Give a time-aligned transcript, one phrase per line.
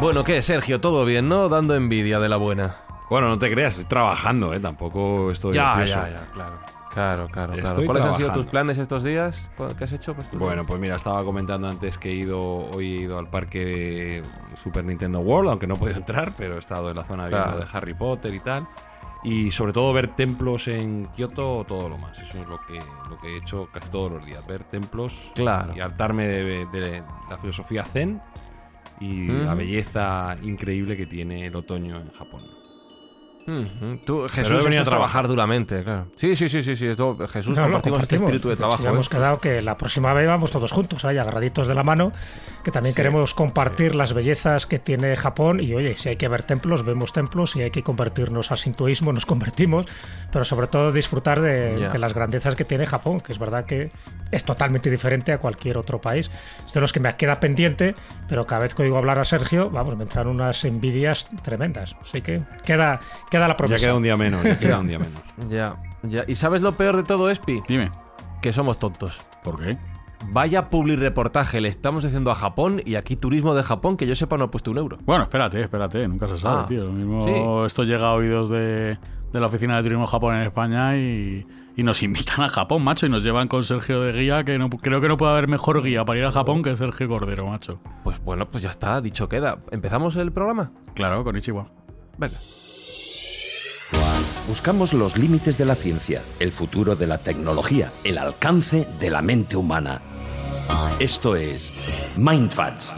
[0.00, 0.80] Bueno, ¿qué, Sergio?
[0.80, 1.48] ¿Todo bien, no?
[1.48, 2.76] Dando envidia de la buena.
[3.08, 4.60] Bueno, no te creas, estoy trabajando, ¿eh?
[4.60, 5.94] Tampoco estoy Ya, ocioso.
[6.00, 6.58] ya, ya, claro.
[6.92, 7.84] Claro, claro, claro.
[7.86, 9.48] ¿Cuáles han sido tus planes estos días?
[9.76, 10.14] ¿Qué has hecho?
[10.14, 10.30] Pues?
[10.32, 12.40] Bueno, pues mira, estaba comentando antes que he ido,
[12.70, 14.22] hoy he ido al parque de
[14.56, 17.58] Super Nintendo World, aunque no he podido entrar, pero he estado en la zona viendo
[17.58, 18.68] de Harry Potter y tal.
[19.24, 22.16] Y sobre todo ver templos en Kioto, todo lo más.
[22.20, 22.78] Eso es lo que,
[23.10, 24.46] lo que he hecho casi todos los días.
[24.46, 25.74] Ver templos Claro.
[25.74, 28.20] y hartarme de, de la filosofía zen
[29.00, 32.63] y la belleza increíble que tiene el otoño en Japón.
[34.04, 36.06] Tú, he Jesús, venido esto a trabajar duramente, claro.
[36.16, 36.86] Sí, sí, sí, sí, sí.
[36.86, 38.82] esto- Jesús, No, lo compartimos este espíritu de trabajo.
[38.82, 39.10] Ya hemos ¿eh?
[39.10, 42.12] quedado que la próxima vez vamos todos juntos, ahí agarraditos de la mano,
[42.62, 46.42] que también queremos compartir las bellezas que tiene Japón y oye, si hay que ver
[46.42, 49.86] templos, vemos templos, si hay que convertirnos al sintoísmo, nos convertimos,
[50.32, 51.88] pero sobre todo disfrutar de, Ya.
[51.90, 53.90] de las grandezas que tiene Japón, que es verdad que
[54.30, 56.30] es totalmente diferente a cualquier otro país.
[56.66, 57.94] Es de los que me queda pendiente,
[58.28, 61.94] pero cada vez que oigo hablar a Sergio, vamos, me entran unas envidias tremendas.
[62.00, 63.00] Así que queda,
[63.38, 63.76] queda la promesa.
[63.76, 65.20] Ya queda un día menos, ya queda un día menos.
[65.50, 66.24] Ya, ya.
[66.26, 67.60] ¿Y sabes lo peor de todo, Espi?
[67.68, 67.90] Dime,
[68.42, 69.20] Que somos tontos.
[69.42, 69.76] ¿por qué?
[70.30, 74.14] Vaya public reportaje le estamos haciendo a Japón y aquí turismo de Japón que yo
[74.16, 74.96] sepa no ha puesto un euro.
[75.04, 76.84] Bueno, espérate, espérate, nunca se sabe, Ah, tío.
[76.84, 77.66] Lo mismo sí.
[77.66, 78.96] esto llega a oídos de,
[79.32, 83.04] de la Oficina de Turismo Japón en España y, y nos invitan a Japón, macho,
[83.04, 85.82] y nos llevan con Sergio de guía, que no, creo que no puede haber mejor
[85.82, 87.80] guía para ir a Japón que Sergio Cordero, macho.
[88.02, 89.58] Pues bueno, pues ya está, dicho queda.
[89.72, 90.70] ¿Empezamos el programa?
[90.94, 91.66] Claro, con Ichiwa.
[92.16, 92.38] Venga.
[94.46, 99.22] Buscamos los límites de la ciencia, el futuro de la tecnología, el alcance de la
[99.22, 100.02] mente humana.
[100.98, 101.72] Esto es
[102.18, 102.92] Mindfacts.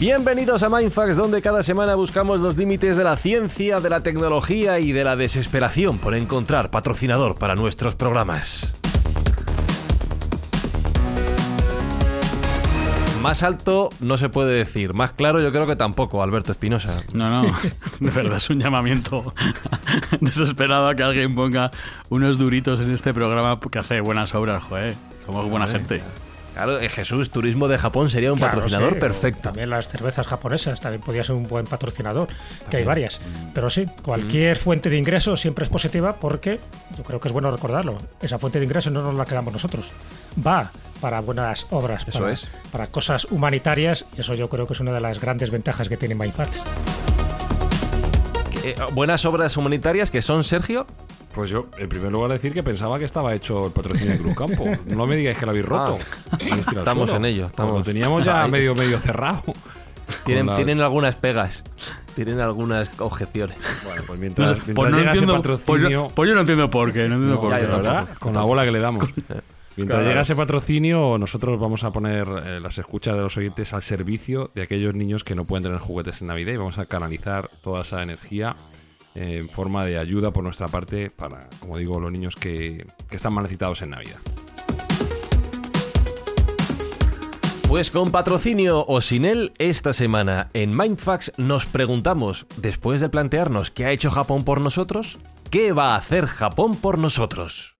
[0.00, 4.80] Bienvenidos a Mindfax, donde cada semana buscamos los límites de la ciencia, de la tecnología
[4.80, 8.79] y de la desesperación por encontrar patrocinador para nuestros programas.
[13.20, 17.02] Más alto no se puede decir, más claro yo creo que tampoco, Alberto Espinosa.
[17.12, 17.54] No, no,
[18.00, 19.34] de verdad es un llamamiento
[20.20, 21.70] desesperado a que alguien ponga
[22.08, 24.94] unos duritos en este programa que hace buenas obras, joder.
[25.26, 26.00] Somos buena gente.
[26.62, 29.40] Claro, eh, Jesús, Turismo de Japón sería un Claro, patrocinador sí, perfecto.
[29.44, 32.28] También las cervezas japonesas también podía ser un buen patrocinador,
[32.68, 33.18] que hay varias.
[33.54, 36.60] Pero sí, cualquier fuente de ingresos siempre es positiva porque
[36.98, 37.96] yo creo que es bueno recordarlo.
[38.20, 39.90] Esa fuente de ingresos no nos la quedamos nosotros.
[40.46, 42.46] Va para buenas obras, Eso para, es.
[42.70, 44.04] para cosas humanitarias.
[44.18, 46.62] Y eso yo creo que es una de las grandes ventajas que tiene MyFacts.
[48.64, 50.86] Eh, buenas obras humanitarias que son, Sergio.
[51.34, 54.36] Pues yo, en primer lugar, decir que pensaba que estaba hecho el patrocinio de Cruz
[54.36, 54.66] Campo.
[54.86, 55.98] No me digáis que lo habéis roto.
[56.32, 57.16] Al Estamos suelo.
[57.16, 59.42] en ello, estamos- Lo teníamos ya medio, medio cerrado.
[60.24, 61.62] Tienen, Con la- tienen algunas pegas,
[62.16, 63.56] tienen algunas objeciones.
[63.84, 65.88] Bueno, pues mientras, pues, no llega entiendo, ese pues, patrocinio...
[65.90, 67.64] yo, pues yo no entiendo por qué, no entiendo No, por qué.
[67.66, 69.08] verdad, con la bola que le damos.
[69.76, 70.08] Mientras Claro.
[70.10, 74.50] llega ese patrocinio, nosotros vamos a poner eh, las escuchas de los oyentes al servicio
[74.52, 77.82] de aquellos niños que no pueden tener juguetes en Navidad y vamos a canalizar toda
[77.82, 78.56] esa energía
[79.14, 83.34] en forma de ayuda por nuestra parte para, como digo, los niños que, que están
[83.34, 84.18] más necesitados en Navidad.
[87.68, 93.70] Pues con patrocinio o sin él, esta semana en Mindfax nos preguntamos, después de plantearnos
[93.70, 95.18] qué ha hecho Japón por nosotros,
[95.50, 97.79] ¿qué va a hacer Japón por nosotros?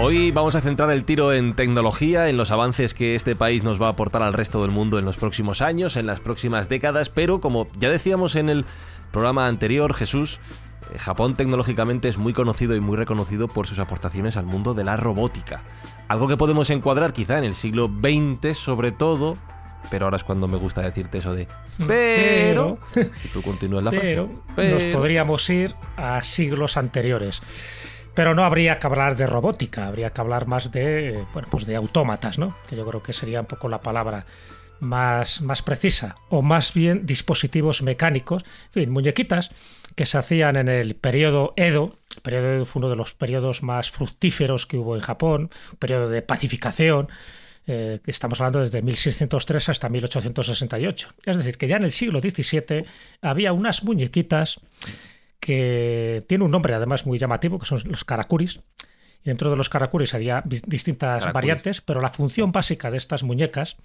[0.00, 3.82] Hoy vamos a centrar el tiro en tecnología, en los avances que este país nos
[3.82, 7.08] va a aportar al resto del mundo en los próximos años, en las próximas décadas,
[7.10, 8.64] pero como ya decíamos en el
[9.12, 10.38] programa anterior, Jesús,
[10.94, 14.84] Eh, Japón tecnológicamente es muy conocido y muy reconocido por sus aportaciones al mundo de
[14.84, 15.60] la robótica.
[16.06, 19.36] Algo que podemos encuadrar quizá en el siglo XX sobre todo,
[19.90, 21.46] pero ahora es cuando me gusta decirte eso de
[21.86, 24.72] pero, y tú continúas la pero frase.
[24.72, 27.42] nos Pero- podríamos ir a siglos anteriores.
[28.18, 31.76] Pero no habría que hablar de robótica, habría que hablar más de, bueno, pues de
[31.76, 32.56] autómatas, ¿no?
[32.68, 34.26] Que yo creo que sería un poco la palabra
[34.80, 36.16] más, más precisa.
[36.28, 38.42] O más bien dispositivos mecánicos,
[38.74, 39.52] en fin, muñequitas
[39.94, 41.96] que se hacían en el periodo Edo.
[42.16, 45.78] El periodo Edo fue uno de los periodos más fructíferos que hubo en Japón, un
[45.78, 47.06] periodo de pacificación,
[47.68, 51.08] eh, estamos hablando desde 1603 hasta 1868.
[51.24, 52.84] Es decir, que ya en el siglo XVII
[53.22, 54.58] había unas muñequitas
[55.48, 58.60] que tiene un nombre además muy llamativo, que son los karakuris.
[59.24, 61.32] Y dentro de los karakuris había distintas Karakuris.
[61.32, 63.78] variantes, pero la función básica de estas muñecas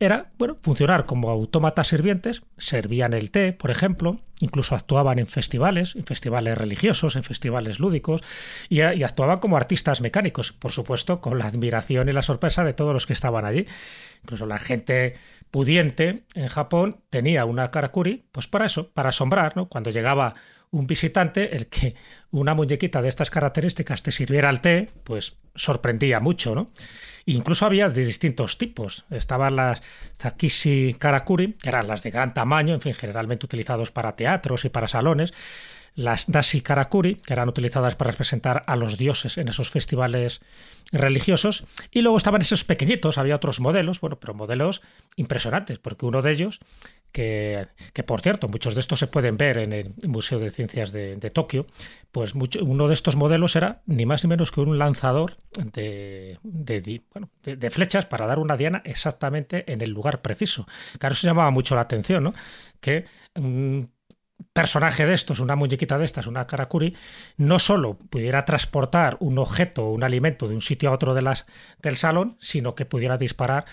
[0.00, 5.94] era, bueno, funcionar como autómatas sirvientes, servían el té, por ejemplo, incluso actuaban en festivales,
[5.94, 8.22] en festivales religiosos, en festivales lúdicos,
[8.70, 12.72] y, y actuaban como artistas mecánicos, por supuesto, con la admiración y la sorpresa de
[12.72, 13.66] todos los que estaban allí.
[14.22, 15.16] Incluso la gente
[15.50, 19.68] pudiente en Japón tenía una karakuri, pues para eso, para asombrar, ¿no?
[19.68, 20.34] Cuando llegaba
[20.74, 21.94] un visitante, el que
[22.32, 26.72] una muñequita de estas características te sirviera el té, pues sorprendía mucho, ¿no?
[27.26, 29.04] Incluso había de distintos tipos.
[29.10, 29.82] Estaban las
[30.20, 34.68] Zakishi Karakuri, que eran las de gran tamaño, en fin, generalmente utilizados para teatros y
[34.68, 35.32] para salones.
[35.94, 40.40] Las Dashi Karakuri, que eran utilizadas para representar a los dioses en esos festivales
[40.90, 41.64] religiosos.
[41.92, 44.82] Y luego estaban esos pequeñitos, había otros modelos, bueno, pero modelos
[45.14, 46.58] impresionantes, porque uno de ellos
[47.14, 51.30] que, por cierto, muchos de estos se pueden ver en el Museo de Ciencias de,
[51.32, 51.68] Tokio,
[52.10, 56.40] pues mucho, uno de estos modelos era ni más ni menos que un lanzador de,
[57.70, 60.66] flechas para dar una diana exactamente en el lugar preciso.
[60.98, 62.34] Claro, eso llamaba mucho la atención, ¿no?
[62.80, 63.04] Que
[63.36, 63.92] un
[64.52, 66.96] personaje de estos, una muñequita de estas, una karakuri,
[67.36, 71.96] no solo pudiera transportar un objeto o un alimento de un sitio a otro del
[71.96, 73.66] salón, sino que pudiera disparar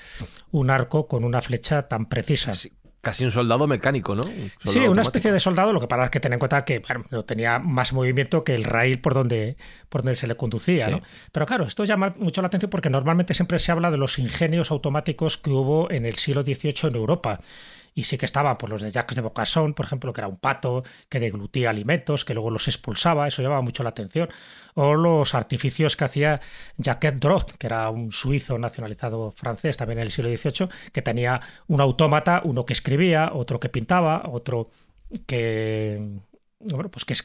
[0.52, 2.54] un arco con una flecha tan precisa.
[3.02, 4.22] Casi un soldado mecánico, ¿no?
[4.24, 5.02] Un Sí, una automático.
[5.02, 7.94] especie de soldado, lo que para que tener en cuenta que bueno, no tenía más
[7.94, 9.58] movimiento que el rail por donde,
[9.90, 10.86] por donde se le conducía.
[10.86, 10.92] Sí.
[10.92, 11.02] ¿no?
[11.32, 14.72] Pero claro, esto llama mucho la atención porque normalmente siempre se habla de los ingenios
[14.72, 17.40] automáticos que hubo en el siglo XVIII en Europa.
[17.94, 20.38] Y sí que estaban por los de Jacques de Bocasson, por ejemplo, que era un
[20.38, 24.30] pato que deglutía alimentos, que luego los expulsaba, eso llamaba mucho la atención.
[24.76, 26.42] O los artificios que hacía
[26.78, 31.42] Jacques Drott, que era un suizo nacionalizado francés también en el siglo XVIII, que tenía
[31.68, 34.70] un autómata, uno que escribía, otro que pintaba, otro
[35.26, 36.22] que
[36.64, 37.16] bueno, pues que,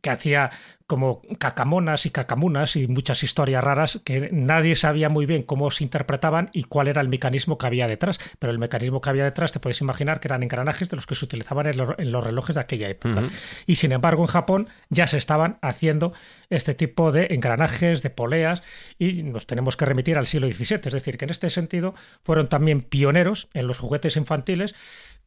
[0.00, 0.50] que hacía
[0.92, 5.84] como cacamonas y cacamunas y muchas historias raras que nadie sabía muy bien cómo se
[5.84, 8.20] interpretaban y cuál era el mecanismo que había detrás.
[8.38, 11.14] Pero el mecanismo que había detrás te puedes imaginar que eran engranajes de los que
[11.14, 13.22] se utilizaban en los, en los relojes de aquella época.
[13.66, 16.12] Y sin embargo en Japón ya se estaban haciendo
[16.50, 18.62] este tipo de engranajes, de poleas
[18.98, 20.80] y nos tenemos que remitir al siglo XVII.
[20.84, 24.74] Es decir, que en este sentido fueron también pioneros en los juguetes infantiles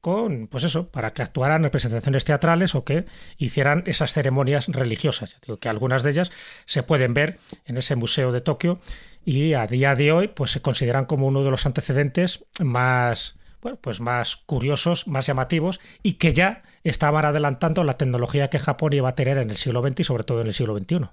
[0.05, 3.05] con, pues eso, para que actuaran en representaciones teatrales o que
[3.39, 5.31] hicieran esas ceremonias religiosas.
[5.31, 6.31] Ya digo que algunas de ellas
[6.65, 8.79] se pueden ver en ese museo de Tokio
[9.25, 13.79] y a día de hoy pues se consideran como uno de los antecedentes más bueno,
[13.81, 19.09] pues más curiosos, más llamativos y que ya estaban adelantando la tecnología que Japón iba
[19.09, 21.07] a tener en el siglo XX y sobre todo en el siglo XXI.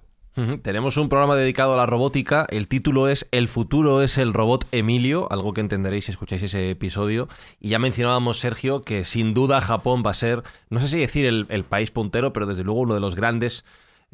[0.63, 2.47] Tenemos un programa dedicado a la robótica.
[2.51, 6.71] El título es El futuro es el robot Emilio, algo que entenderéis si escucháis ese
[6.71, 7.29] episodio.
[7.59, 11.27] Y ya mencionábamos, Sergio, que sin duda Japón va a ser, no sé si decir
[11.27, 13.65] el país puntero, pero desde luego uno de los grandes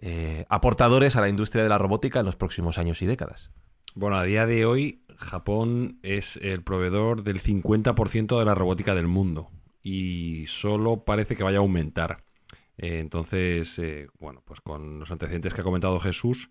[0.00, 3.50] eh, aportadores a la industria de la robótica en los próximos años y décadas.
[3.95, 9.09] Bueno, a día de hoy Japón es el proveedor del 50% de la robótica del
[9.09, 9.50] mundo
[9.83, 12.25] y solo parece que vaya a aumentar.
[12.76, 16.50] Eh, entonces, eh, bueno, pues con los antecedentes que ha comentado Jesús,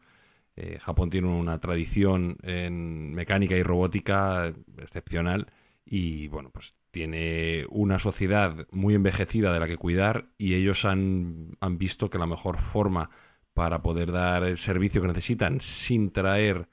[0.79, 5.51] Japón tiene una tradición en mecánica y robótica excepcional
[5.85, 11.51] y, bueno, pues tiene una sociedad muy envejecida de la que cuidar y ellos han,
[11.59, 13.11] han visto que la mejor forma
[13.57, 16.69] para poder dar el servicio que necesitan sin traer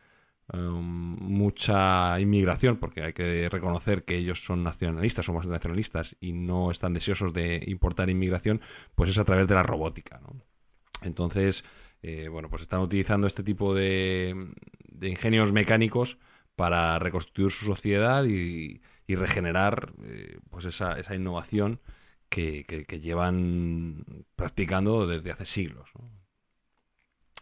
[0.53, 6.33] um, mucha inmigración, porque hay que reconocer que ellos son nacionalistas, son bastante nacionalistas y
[6.35, 8.61] no están deseosos de importar inmigración,
[8.95, 10.21] pues es a través de la robótica.
[10.21, 10.43] ¿no?
[11.01, 11.65] Entonces,
[12.03, 14.53] eh, bueno, pues están utilizando este tipo de,
[14.93, 16.19] de ingenios mecánicos
[16.55, 21.81] para reconstruir su sociedad y, regenerar eh, pues esa, esa innovación
[22.29, 25.89] que, que- llevan practicando desde hace siglos.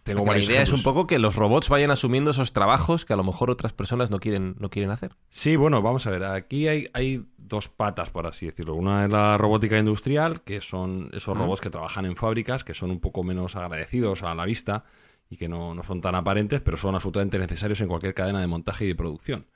[0.03, 3.05] Tengo Porque la varios idea es un poco que los robots vayan asumiendo esos trabajos
[3.05, 5.13] que a lo mejor otras personas no quieren, no quieren hacer.
[5.31, 6.25] Sí, bueno, vamos a ver.
[6.25, 8.75] Aquí hay, hay dos patas, por así decirlo.
[8.75, 12.91] Una es la robótica industrial, que son esos robots que trabajan en fábricas, que son
[12.91, 14.85] un poco menos agradecidos a la vista
[15.31, 18.47] y que no, no son tan aparentes, pero son absolutamente necesarios en cualquier cadena de
[18.47, 19.47] montaje y de producción.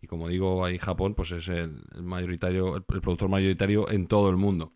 [0.00, 4.36] Y como digo, ahí Japón pues es el, mayoritario, el productor mayoritario en todo el
[4.36, 4.72] mundo.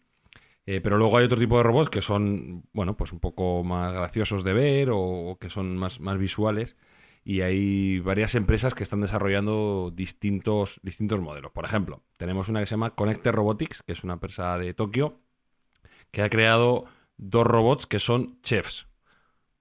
[0.72, 3.92] Eh, pero luego hay otro tipo de robots que son, bueno, pues un poco más
[3.92, 6.76] graciosos de ver o, que son más, más visuales.
[7.24, 11.50] Y hay varias empresas que están desarrollando distintos, distintos modelos.
[11.50, 15.18] Por ejemplo, tenemos una que se llama Connected Robotics, que es una empresa de Tokio,
[16.12, 16.84] que ha creado
[17.16, 18.86] dos robots que son chefs,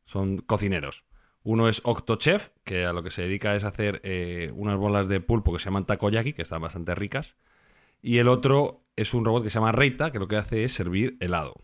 [0.05, 1.05] son cocineros.
[1.41, 5.21] Uno es Octochef, que a lo que se dedica es hacer eh, unas bolas de
[5.21, 7.35] pulpo que se llaman takoyaki, que están bastante ricas.
[7.99, 10.73] Y el otro es un robot que se llama Reita, que lo que hace es
[10.73, 11.55] servir helado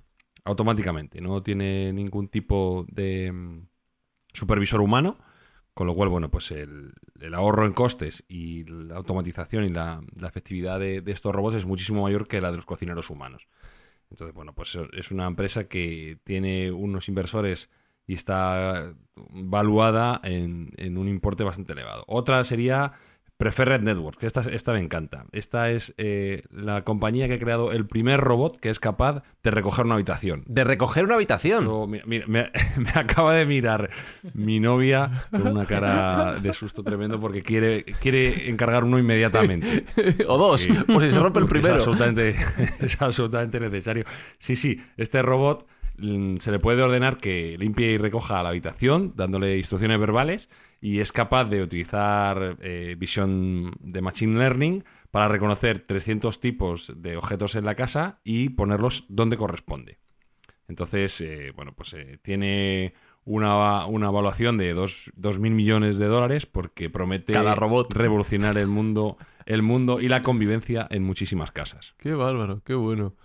[0.46, 1.22] automáticamente.
[1.22, 3.68] No tiene ningún tipo de mm,
[4.34, 5.18] supervisor humano,
[5.74, 10.02] con lo cual, bueno, pues el, el ahorro en costes y la automatización y la,
[10.22, 13.48] efectividad de, de estos robots es muchísimo mayor que la de los cocineros humanos.
[14.10, 17.70] Entonces, bueno, pues es una empresa que tiene unos inversores
[18.08, 22.06] y está valuada en, en un importe bastante elevado.
[22.08, 22.94] Otra sería
[23.38, 25.26] Preferred Network, esta, esta me encanta.
[25.34, 29.52] Esta es eh, la compañía que ha creado el primer robot que es capaz de
[29.52, 30.44] recoger una habitación.
[30.48, 31.66] De recoger una habitación.
[31.66, 33.90] Luego, mira, mira, me, me acaba de mirar
[34.34, 39.84] mi novia con una cara de susto tremendo porque quiere, quiere encargar uno inmediatamente.
[40.28, 40.72] o dos, Sí.
[40.88, 41.76] por si se rompe el primero.
[41.76, 42.36] Es absolutamente,
[42.80, 44.06] es absolutamente necesario.
[44.40, 45.68] Sí, sí, este robot
[46.40, 50.50] se le puede ordenar que limpie y recoja la habitación dándole instrucciones verbales
[50.82, 57.18] y es capaz de utilizar eh, visión de Machine Learning para reconocer 300 tipos de
[57.18, 60.00] objetos en la casa y ponerlos donde corresponde.
[60.68, 66.90] Entonces, eh, bueno, pues eh, tiene una, una evaluación de 2.000 millones de dólares porque
[66.90, 67.94] promete Cada robot.
[67.94, 71.96] revolucionar el mundo, el mundo y la convivencia en muchísimas casas.
[71.98, 73.16] Qué bárbaro, qué bueno.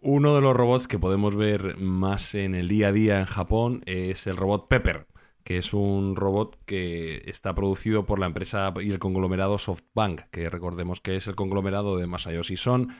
[0.00, 3.82] Uno de los robots que podemos ver más en el día a día en Japón
[3.84, 5.08] es el robot Pepper,
[5.42, 10.50] que es un robot que está producido por la empresa y el conglomerado SoftBank, que
[10.50, 12.94] recordemos que es el conglomerado de Masayoshi Son,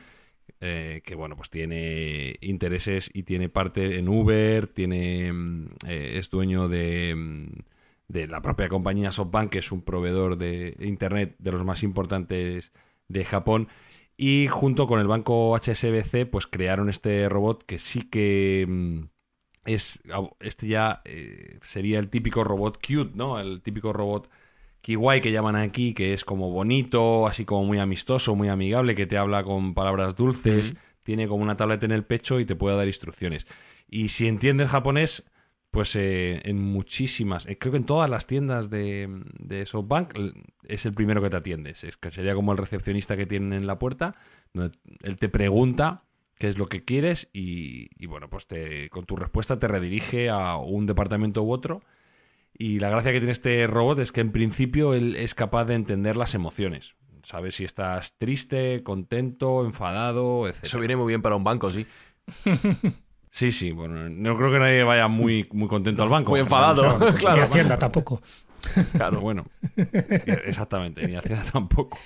[0.59, 6.29] eh, que bueno, pues tiene intereses y tiene parte en Uber, tiene mm, eh, es
[6.29, 7.47] dueño de, mm,
[8.09, 12.73] de la propia compañía SoftBank, que es un proveedor de internet de los más importantes
[13.07, 13.69] de Japón.
[14.21, 19.03] Y junto con el banco HSBC, pues crearon este robot que sí que mm,
[19.63, 20.01] es.
[20.41, 23.39] Este ya eh, sería el típico robot cute, ¿no?
[23.39, 24.29] El típico robot
[24.81, 29.07] kiwai que llaman aquí, que es como bonito, así como muy amistoso, muy amigable, que
[29.07, 32.75] te habla con palabras dulces, tiene como una tableta en el pecho y te puede
[32.75, 33.47] dar instrucciones.
[33.87, 35.31] Y si entiendes japonés,
[35.71, 39.07] pues eh, en muchísimas, eh, creo que en todas las tiendas de,
[39.37, 40.13] de SoftBank
[40.63, 41.83] es el primero que te atiendes.
[41.83, 44.15] Es que sería como el recepcionista que tienen en la puerta,
[44.53, 46.05] donde él te pregunta
[46.39, 50.29] qué es lo que quieres y, y, bueno, pues te, con tu respuesta te redirige
[50.29, 51.81] a un departamento u otro.
[52.53, 55.75] Y la gracia que tiene este robot es que en principio él es capaz de
[55.75, 56.95] entender las emociones.
[57.23, 60.63] Sabe si estás triste, contento, enfadado, etc.
[60.63, 61.85] Eso viene muy bien para un banco, sí.
[63.31, 66.31] Sí, sí, bueno, no creo que nadie vaya muy, muy contento al banco.
[66.31, 67.37] Muy enfadado, claro.
[67.37, 68.21] Y Hacienda tampoco.
[68.93, 69.45] Claro, bueno.
[70.45, 71.97] Exactamente, ni Hacienda tampoco.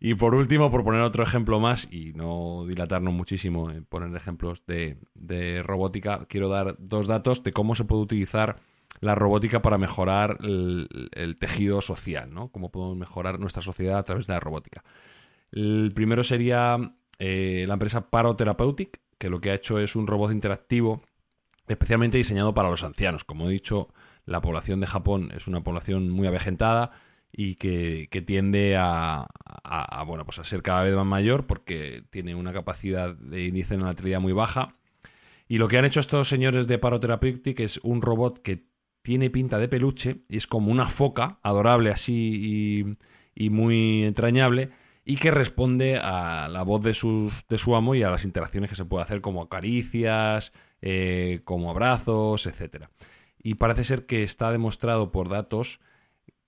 [0.00, 4.66] Y por último, por poner otro ejemplo más y no dilatarnos muchísimo en poner ejemplos
[4.66, 8.56] de, de robótica, quiero dar dos datos de cómo se puede utilizar
[9.00, 12.48] la robótica para mejorar el, el tejido social, ¿no?
[12.48, 14.84] Cómo podemos mejorar nuestra sociedad a través de la robótica.
[15.50, 16.78] El primero sería
[17.18, 21.00] eh, la empresa Paro Therapeutic, que lo que ha hecho es un robot interactivo
[21.66, 23.24] especialmente diseñado para los ancianos.
[23.24, 23.88] Como he dicho,
[24.26, 26.90] la población de Japón es una población muy avejentada
[27.32, 29.26] y que, tiende a,
[30.06, 33.84] bueno, pues a ser cada vez más mayor porque tiene una capacidad de índice de
[33.84, 34.76] natalidad muy baja.
[35.48, 38.66] Y lo que han hecho estos señores de Paro Therapeutic es un robot que
[39.00, 42.98] tiene pinta de peluche y es como una foca, adorable así
[43.34, 44.68] y muy entrañable,
[45.04, 48.70] y que responde a la voz de, sus, de su amo y a las interacciones
[48.70, 52.90] que se puede hacer como caricias, eh, como abrazos, etcétera.
[53.42, 55.80] Y parece ser que está demostrado por datos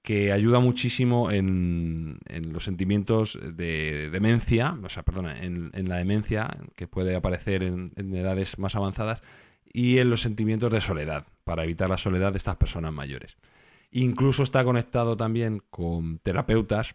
[0.02, 2.18] que ayuda muchísimo en,
[2.52, 8.56] los sentimientos de demencia, o sea, perdona, en, la demencia que puede aparecer en edades
[8.58, 9.20] más avanzadas
[9.64, 13.36] y en los sentimientos de soledad, para evitar la soledad de estas personas mayores.
[13.90, 16.94] Incluso está conectado también con terapeutas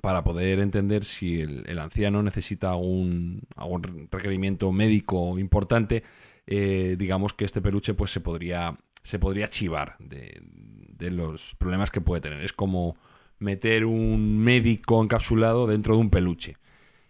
[0.00, 6.02] para poder entender si el, el anciano necesita algún, algún requerimiento médico importante,
[6.46, 11.90] eh, digamos que este peluche pues se podría, se podría chivar de, de los problemas
[11.90, 12.42] que puede tener.
[12.42, 12.96] Es como
[13.38, 16.56] meter un médico encapsulado dentro de un peluche.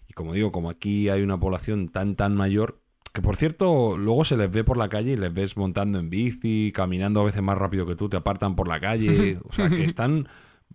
[0.09, 4.25] Y como digo, como aquí hay una población tan, tan mayor, que por cierto, luego
[4.25, 7.43] se les ve por la calle y les ves montando en bici, caminando a veces
[7.43, 9.39] más rápido que tú, te apartan por la calle.
[9.49, 10.29] O sea, que están.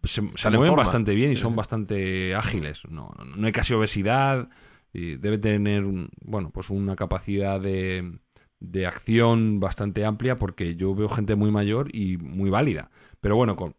[0.04, 0.22] Se,
[0.58, 0.84] mueven forma.
[0.84, 2.84] bastante bien y son bastante ágiles.
[2.90, 4.50] No, no, hay casi obesidad.
[4.94, 8.20] Y debe tener, un- bueno, pues una capacidad de,
[8.60, 12.90] de acción bastante amplia porque yo veo gente muy mayor y muy válida.
[13.22, 13.76] Pero bueno, con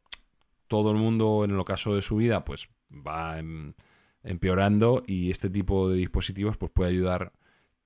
[0.66, 3.72] todo el mundo en el ocaso de su vida, pues va em-
[4.22, 7.32] empeorando y este tipo de dispositivos pues puede ayudar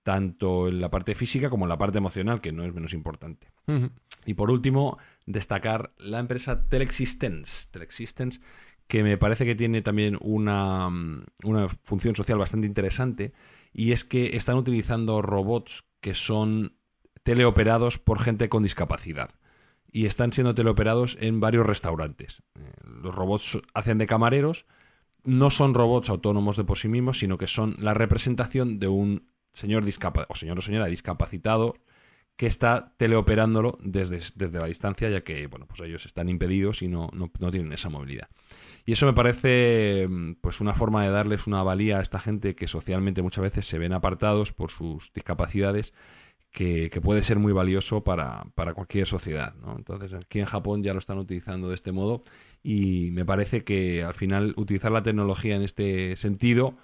[0.03, 3.47] tanto en la parte física como en la parte emocional, que no es menos importante.
[4.25, 7.69] Y por último, destacar la empresa Telexistence.
[8.87, 13.33] Que me parece que tiene también una, mm, una función social bastante interesante,
[13.73, 16.77] y es que están utilizando robots que son
[17.23, 19.31] teleoperados por gente con discapacidad.
[19.91, 22.43] Y están siendo teleoperados en varios restaurantes.
[22.59, 24.67] Eh, Los robots hacen de camareros,
[25.25, 29.31] no son robots autónomos de por sí mismos, sino que son la representación de un
[29.53, 31.77] señor discapa o señor o señora discapacitado
[32.37, 36.89] que está teleoperándolo desde, desde la distancia, ya que bueno, pues ellos están impedidos y
[36.89, 38.29] no, no, no tienen esa movilidad.
[38.85, 42.55] Y eso me parece mm, pues una forma de darles una valía a esta gente
[42.55, 45.93] que socialmente muchas veces se ven apartados por sus discapacidades,
[46.51, 49.55] que, que puede ser muy valioso para, para cualquier sociedad.
[49.63, 49.75] ¿no?
[49.77, 52.23] Entonces aquí en Japón ya lo están utilizando de este modo
[52.63, 56.77] y me parece que al final utilizar la tecnología en este sentido,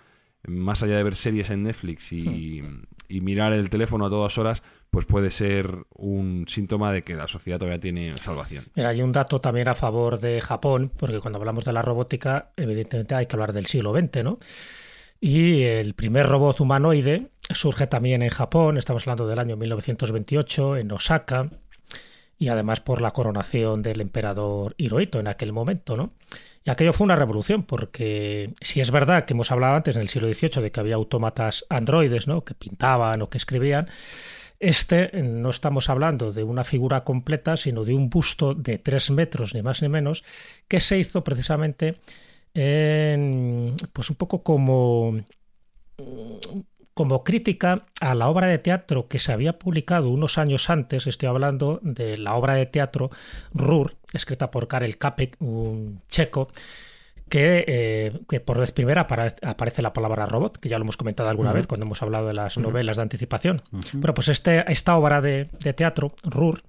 [0.46, 2.62] más allá de ver series en Netflix y,
[3.08, 7.28] y mirar el teléfono a todas horas, pues puede ser un síntoma de que la
[7.28, 8.64] sociedad todavía tiene salvación.
[8.74, 12.50] Mira, hay un dato también a favor de Japón, porque cuando hablamos de la robótica,
[12.56, 14.38] evidentemente hay que hablar del siglo XX, ¿no?
[15.20, 20.92] Y el primer robot humanoide surge también en Japón, estamos hablando del año 1928, en
[20.92, 21.50] Osaka,
[22.38, 26.12] y además por la coronación del emperador Hirohito en aquel momento, ¿no?
[26.64, 30.08] Y aquello fue una revolución, porque si es verdad que hemos hablado antes en el
[30.08, 32.44] siglo XVIII de que había autómatas androides, ¿no?
[32.44, 33.88] Que pintaban o que escribían,
[34.60, 39.54] este no estamos hablando de una figura completa, sino de un busto de tres metros,
[39.54, 40.24] ni más ni menos,
[40.66, 41.96] que se hizo precisamente
[42.54, 45.14] en, pues un poco como
[46.98, 51.28] como crítica a la obra de teatro que se había publicado unos años antes, estoy
[51.28, 53.10] hablando de la obra de teatro
[53.54, 56.48] Rur, escrita por Karel Capek, un checo,
[57.28, 60.96] que, eh, que por vez primera apare- aparece la palabra robot, que ya lo hemos
[60.96, 63.62] comentado alguna vez cuando hemos hablado de las novelas de anticipación.
[63.94, 66.62] Bueno, pues este, esta obra de, de teatro, Rur,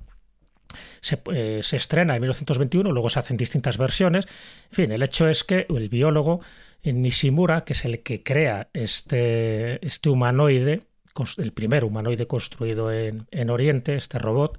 [1.02, 4.26] se, eh, se estrena en 1921, luego se hacen distintas versiones.
[4.72, 6.42] En fin, el hecho es que el biólogo
[6.84, 10.84] Nishimura, que es el que crea este, este humanoide,
[11.38, 14.58] el primer humanoide construido en, en Oriente, este robot,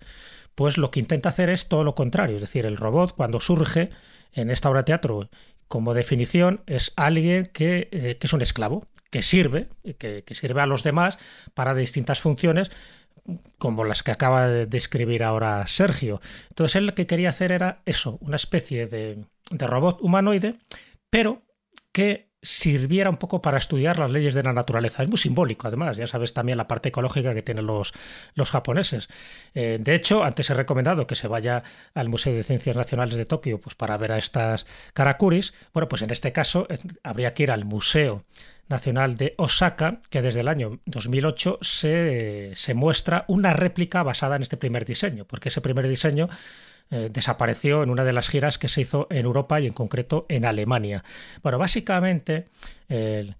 [0.54, 2.34] pues lo que intenta hacer es todo lo contrario.
[2.36, 3.90] Es decir, el robot cuando surge
[4.34, 5.28] en esta obra de teatro,
[5.70, 10.61] como definición, es alguien que, eh, que es un esclavo, que sirve, que, que sirve
[10.61, 11.16] a los demás
[11.54, 12.72] para distintas funciones,
[13.56, 16.20] como las que acaba de describir ahora Sergio.
[16.48, 20.59] Entonces él lo que quería hacer era eso, una especie de, de robot humanoide,
[21.09, 21.42] pero
[21.92, 25.03] que sirviera un poco para estudiar las leyes de la naturaleza.
[25.03, 27.92] Es muy simbólico, además, ya sabes también la parte ecológica que tienen los,
[28.35, 29.09] los japoneses.
[29.55, 31.62] Eh, de hecho, antes he recomendado que se vaya
[31.94, 35.53] al Museo de Ciencias Nacionales de Tokio pues, para ver a estas karakuris.
[35.74, 36.66] Bueno, pues en este caso
[37.03, 38.24] habría que ir al Museo
[38.68, 44.42] Nacional de Osaka, que desde el año 2008 se, se muestra una réplica basada en
[44.42, 46.29] este primer diseño, porque ese primer diseño
[46.90, 50.26] eh, desapareció en una de las giras que se hizo en Europa y en concreto
[50.29, 51.05] en Alemania.
[51.42, 52.48] Bueno, básicamente
[52.88, 53.37] el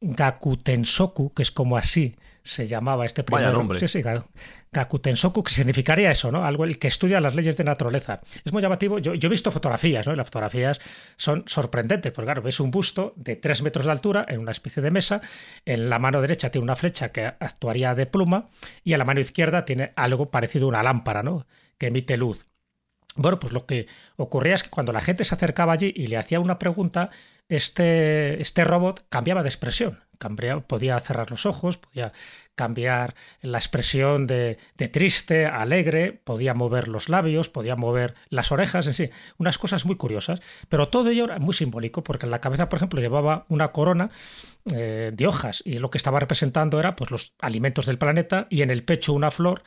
[0.00, 3.78] Gakutensoku, que es como así se llamaba este primer Vaya nombre.
[3.80, 4.26] Sí, sí, Ga-
[4.70, 6.44] Gakutensoku, que significaría eso, ¿no?
[6.44, 8.20] Algo el que estudia las leyes de naturaleza.
[8.44, 8.98] Es muy llamativo.
[8.98, 10.12] Yo, yo he visto fotografías, ¿no?
[10.12, 10.78] Y las fotografías
[11.16, 14.82] son sorprendentes, porque claro, ves un busto de tres metros de altura en una especie
[14.82, 15.22] de mesa.
[15.64, 18.50] En la mano derecha tiene una flecha que actuaría de pluma
[18.82, 21.46] y en la mano izquierda tiene algo parecido a una lámpara, ¿no?
[21.78, 22.44] Que emite luz.
[23.16, 26.16] Bueno, pues lo que ocurría es que cuando la gente se acercaba allí y le
[26.16, 27.10] hacía una pregunta,
[27.48, 30.00] este, este robot cambiaba de expresión.
[30.18, 32.12] Cambia- podía cerrar los ojos, podía
[32.54, 38.86] cambiar la expresión de, de triste, alegre, podía mover los labios, podía mover las orejas,
[38.86, 40.40] en sí, unas cosas muy curiosas.
[40.68, 44.10] Pero todo ello era muy simbólico, porque en la cabeza, por ejemplo, llevaba una corona
[44.72, 48.62] eh, de hojas y lo que estaba representando era pues, los alimentos del planeta y
[48.62, 49.62] en el pecho una flor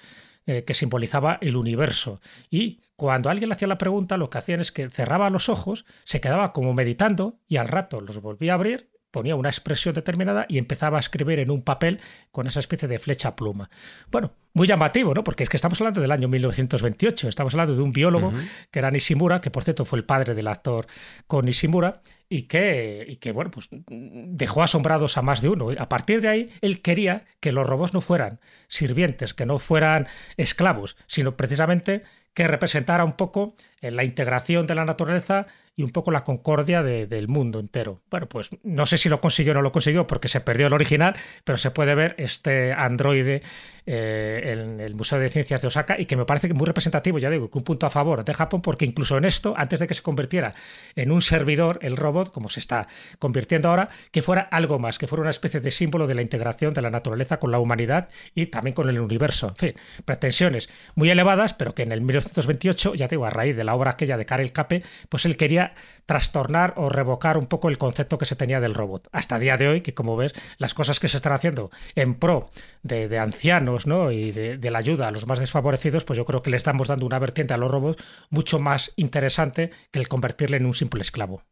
[0.48, 2.22] eh, que simbolizaba el universo.
[2.50, 5.86] Y cuando alguien le hacía la pregunta, lo que hacían es que cerraba los ojos,
[6.04, 10.46] se quedaba como meditando y al rato los volvía a abrir ponía una expresión determinada
[10.50, 12.00] y empezaba a escribir en un papel
[12.32, 13.70] con esa especie de flecha pluma.
[14.12, 15.24] Bueno, muy llamativo, ¿no?
[15.24, 18.34] Porque es que estamos hablando del año 1928, estamos hablando de un biólogo
[18.72, 20.88] que era Nishimura, que por cierto fue el padre del actor
[21.28, 25.70] con Nishimura, y que, y que, bueno, pues dejó asombrados a más de uno.
[25.78, 30.08] A partir de ahí, él quería que los robots no fueran sirvientes, que no fueran
[30.36, 33.56] esclavos, sino precisamente que representara un poco
[33.92, 35.48] la integración de la naturaleza
[35.78, 38.02] y un poco la concordia del mundo entero.
[38.10, 40.74] Bueno, pues no sé si lo consiguió o no lo consiguió porque se perdió el
[40.74, 43.44] original, pero se puede ver este androide
[43.86, 47.30] eh, en el Museo de Ciencias de Osaka y que me parece muy representativo, ya
[47.30, 49.94] digo, que un punto a favor de Japón porque incluso en esto, antes de que
[49.94, 50.56] se convirtiera
[50.96, 52.88] en un servidor, el robot, como se está
[53.20, 56.74] convirtiendo ahora, que fuera algo más, que fuera una especie de símbolo de la integración
[56.74, 59.50] de la naturaleza con la humanidad y también con el universo.
[59.50, 59.74] En fin,
[60.04, 63.92] pretensiones muy elevadas, pero que en el 1928, ya digo, a raíz de la obra
[63.92, 65.74] aquella de Karel Cape, pues él quería
[66.06, 69.08] trastornar o revocar un poco el concepto que se tenía del robot.
[69.12, 72.50] Hasta día de hoy, que como ves, las cosas que se están haciendo en pro
[72.84, 74.12] de, ancianos ¿no?
[74.12, 77.06] y de, la ayuda a los más desfavorecidos, pues yo creo que le estamos dando
[77.06, 81.44] una vertiente a los robots mucho más interesante que el convertirle en un simple esclavo.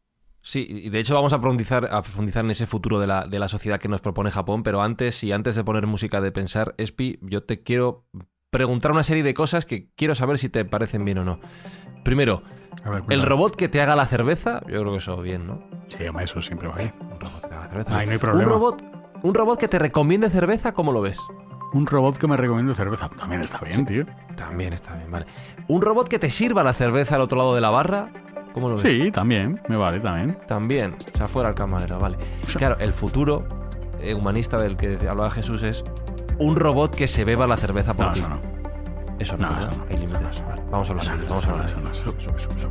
[0.42, 3.48] Sí, y de hecho vamos a profundizar, profundizar en ese futuro de la, de la
[3.48, 7.18] sociedad que nos propone Japón, pero antes y antes de poner música de pensar, Espi,
[7.22, 8.06] yo te quiero
[8.52, 11.40] preguntar una serie de cosas que quiero saber si te parecen bien o no.
[12.06, 12.44] Primero,
[13.10, 15.60] el robot que te haga la cerveza, yo creo que eso bien, ¿no?
[15.88, 16.94] Sí, eso siempre va bien.
[17.02, 17.98] Un robot que te haga la cerveza.
[17.98, 18.44] Ahí no hay problema.
[18.48, 18.84] Un robot,
[19.24, 21.20] un robot que te recomiende cerveza, ¿cómo lo ves?
[21.74, 23.10] Un robot que me recomiende cerveza.
[23.10, 24.06] También está bien, tío.
[24.38, 25.26] También está bien, vale.
[25.68, 28.10] Un robot que te sirva la cerveza al otro lado de la barra,
[28.54, 28.84] ¿cómo lo ves?
[28.84, 29.60] Sí, también.
[29.68, 30.38] Me vale, también.
[30.48, 30.96] También.
[31.14, 32.18] O sea, fuera el camarero, vale.
[32.58, 33.46] Claro, el futuro
[34.00, 35.84] eh, humanista del que hablaba Jesús es
[36.38, 38.20] un robot que se beba la cerveza por No, ti.
[38.20, 38.40] eso no.
[39.20, 39.86] Eso no, No, eso no.
[39.90, 40.44] Hay límites.
[40.46, 41.20] Vale, vamos a hablar.
[41.20, 41.66] Eso vamos a hablar.
[41.66, 42.70] eso eso.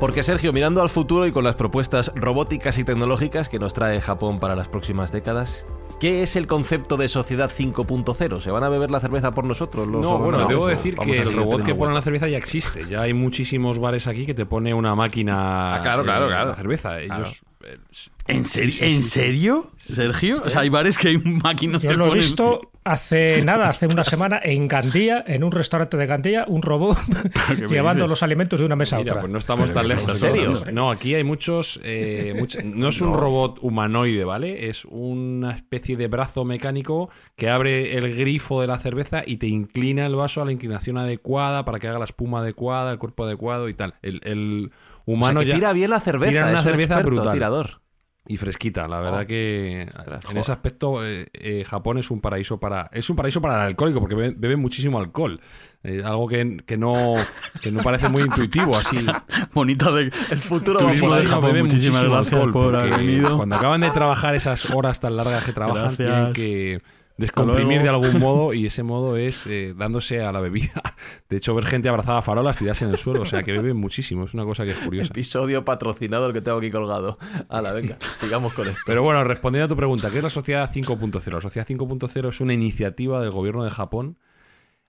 [0.00, 4.00] Porque Sergio, mirando al futuro y con las propuestas robóticas y tecnológicas que nos trae
[4.00, 5.66] Japón para las próximas décadas,
[6.00, 8.40] ¿qué es el concepto de sociedad 5.0?
[8.40, 9.86] ¿Se van a beber la cerveza por nosotros?
[9.88, 12.86] los No, bueno, debo ¿O decir que el robot que pone la cerveza ya existe.
[12.88, 16.48] Ya hay muchísimos bares aquí que te pone una máquina Ah, claro, claro, en claro.
[16.50, 17.00] la cerveza.
[17.00, 17.78] Ellos, eh,
[18.26, 18.74] ¿En, serio?
[18.80, 19.70] ¿En serio?
[19.78, 20.42] ¿Sergio?
[20.44, 23.86] O sea, hay bares que hay máquinas Yo que lo he visto hace nada, hace
[23.86, 26.96] una semana en Gandía, en un restaurante de Gandía, un robot
[27.48, 29.20] ¿Qué me llevando los alimentos de una mesa a Mira, otra.
[29.22, 30.08] pues no estamos tan lejos.
[30.08, 30.54] ¿En serio?
[30.72, 31.80] No, aquí hay muchos.
[31.84, 34.68] eh, much- no es un robot humanoide, ¿vale?
[34.68, 39.46] Es una especie de brazo mecánico que abre el grifo de la cerveza y te
[39.48, 43.24] inclina el vaso a la inclinación adecuada para que haga la espuma adecuada, el cuerpo
[43.24, 43.94] adecuado y tal.
[44.02, 46.30] El, el O sea, humano que ya tira bien la cerveza.
[46.30, 47.32] tira una es un cerveza experto brutal.
[47.34, 47.80] tirador.
[48.28, 48.86] Y fresquita.
[48.88, 49.26] La verdad Oh.
[49.26, 50.38] que Ostras, en joder.
[50.42, 54.00] ese aspecto eh, eh, Japón es un paraíso para es un paraíso para el alcohólico
[54.00, 55.40] porque beben, beben muchísimo alcohol.
[55.82, 57.14] Eh, algo que, que no
[57.62, 59.06] que no parece muy intuitivo así.
[59.54, 60.10] Bonita de...
[60.30, 63.36] El futuro Turismo de Japón, beben muchísimas muchísimo gracias alcohol, por haber venido.
[63.36, 65.96] Cuando acaban de trabajar esas horas tan largas que trabajan, Gracias.
[65.96, 66.82] tienen que
[67.16, 70.82] descomprimir de algún modo y ese modo es eh, dándose a la bebida.
[71.28, 73.76] De hecho, ver gente abrazada a farolas, tirarse en el suelo, o sea que beben
[73.76, 75.12] muchísimo, es una cosa que es curiosa.
[75.12, 77.18] Episodio patrocinado el que tengo aquí colgado.
[77.48, 78.82] Hala, venga, sigamos con esto.
[78.86, 81.32] Pero bueno, respondiendo a tu pregunta, ¿qué es la Sociedad 5.0?
[81.32, 84.18] La Sociedad 5.0 es una iniciativa del gobierno de Japón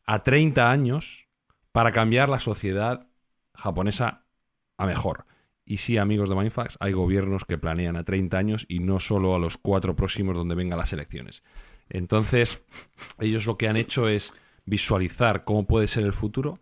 [0.06, 1.28] a 30 años
[1.72, 3.08] para cambiar la sociedad
[3.54, 4.26] japonesa
[4.78, 5.26] a mejor.
[5.66, 9.36] Y sí, amigos de Mindfax, hay gobiernos que planean a 30 años y no solo
[9.36, 11.44] a los cuatro próximos donde vengan las elecciones.
[11.90, 12.64] Entonces,
[13.20, 14.34] ellos lo que han hecho es
[14.66, 16.60] visualizar cómo puede ser el futuro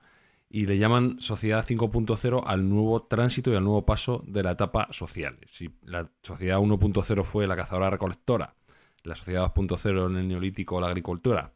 [0.49, 4.87] y le llaman Sociedad 5.0 al nuevo tránsito y al nuevo paso de la etapa
[4.91, 5.37] social.
[5.51, 8.55] Si la Sociedad 1.0 fue la cazadora recolectora,
[9.03, 11.53] la Sociedad 2.0 en el Neolítico la agricultura,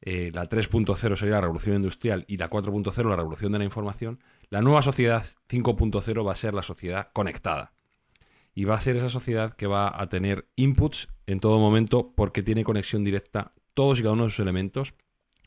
[0.00, 4.20] eh, la 3.0 sería la revolución industrial y la 4.0 la revolución de la información,
[4.50, 7.73] la nueva sociedad 5.0 va a ser la sociedad conectada.
[8.54, 12.42] Y va a ser esa sociedad que va a tener inputs en todo momento porque
[12.42, 14.94] tiene conexión directa todos y cada uno de sus elementos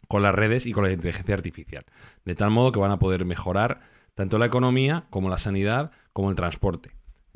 [0.07, 1.85] con las redes y con la inteligencia artificial.
[2.25, 3.81] De tal modo que van a poder mejorar
[4.13, 6.91] tanto la economía como la sanidad como el transporte,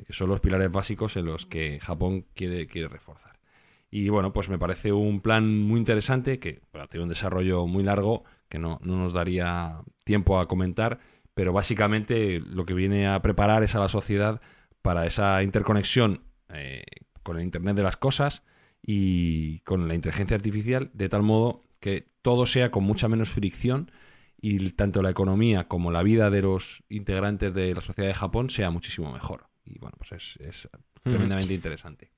[0.05, 3.39] que son los pilares básicos en los que Japón quiere, quiere reforzar.
[3.91, 8.23] Y bueno, pues me parece un plan muy interesante que tiene un desarrollo muy largo
[8.47, 10.99] que no, no nos daría tiempo a comentar,
[11.33, 14.41] pero básicamente lo que viene a preparar es a la sociedad
[14.81, 16.83] para esa interconexión eh,
[17.23, 18.43] con el Internet de las Cosas
[18.81, 23.91] y con la inteligencia artificial, de tal modo que todo sea con mucha menos fricción
[24.39, 28.49] y tanto la economía como la vida de los integrantes de la sociedad de Japón
[28.49, 29.47] sea muchísimo mejor.
[29.65, 30.69] Y bueno, pues es, es
[31.03, 32.10] tremendamente interesante.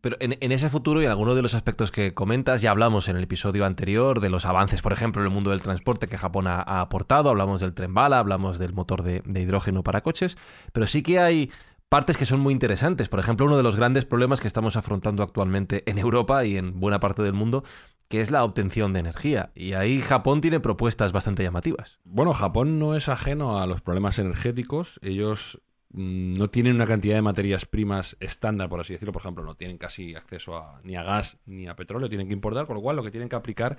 [0.00, 3.16] Pero en, ese futuro y en alguno de los aspectos que comentas, ya hablamos en
[3.16, 6.46] el episodio anterior de los avances, por ejemplo, en el mundo del transporte que Japón
[6.46, 10.38] ha, aportado, hablamos del tren bala, hablamos del motor de, de, hidrógeno para coches,
[10.72, 11.50] pero sí que hay
[11.90, 13.08] partes que son muy interesantes.
[13.08, 16.80] Por ejemplo, uno de los grandes problemas que estamos afrontando actualmente en Europa y en
[16.80, 17.64] buena parte del mundo,
[18.10, 19.50] que es la obtención de energía.
[19.54, 22.00] Y ahí Japón tiene propuestas bastante llamativas.
[22.04, 24.98] Bueno, Japón no es ajeno a los problemas energéticos.
[25.02, 25.60] Ellos
[25.92, 29.12] no tienen una cantidad de materias primas estándar, por así decirlo.
[29.12, 32.34] Por ejemplo, no tienen casi acceso a, ni a gas ni a petróleo, tienen que
[32.34, 33.76] importar, con lo cual lo que tienen que aplicar